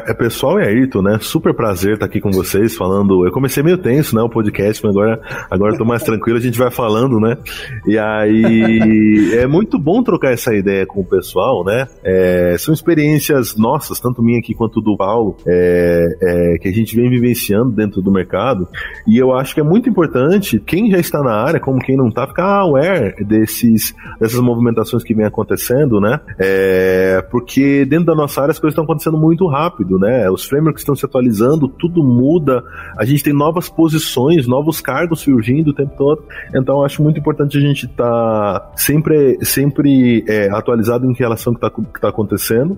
[0.07, 1.17] é pessoal e Ayrton, né?
[1.19, 3.25] Super prazer estar aqui com vocês falando.
[3.25, 4.21] Eu comecei meio tenso, né?
[4.21, 5.19] O podcast, mas agora,
[5.51, 7.37] agora tô mais tranquilo, a gente vai falando, né?
[7.85, 11.85] E aí é muito bom trocar essa ideia com o pessoal, né?
[12.01, 16.95] É, são experiências nossas, tanto minha aqui quanto do Paulo, é, é, que a gente
[16.95, 18.69] vem vivenciando dentro do mercado.
[19.05, 22.07] E eu acho que é muito importante quem já está na área, como quem não
[22.07, 26.21] está, ficar aware desses, dessas movimentações que vem acontecendo, né?
[26.39, 30.29] É, porque dentro da nossa área as coisas estão acontecendo muito rápido, né?
[30.29, 32.63] Os frameworks estão se atualizando, tudo muda,
[32.97, 36.23] a gente tem novas posições, novos cargos surgindo o tempo todo.
[36.55, 41.59] Então acho muito importante a gente estar tá sempre, sempre é, atualizado em relação ao
[41.59, 42.77] que está tá acontecendo.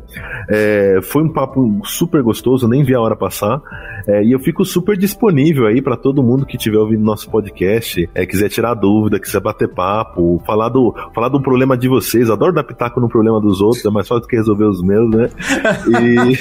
[0.49, 3.61] É, foi um papo super gostoso, nem vi a hora passar.
[4.07, 8.07] É, e eu fico super disponível aí para todo mundo que estiver ouvindo nosso podcast,
[8.13, 12.29] é, quiser tirar dúvida, quiser bater papo, falar do, falar do problema de vocês.
[12.29, 15.09] Adoro dar pitaco no problema dos outros, é mais fácil do que resolver os meus,
[15.09, 15.29] né?
[16.01, 16.04] E.
[16.05, 16.37] E...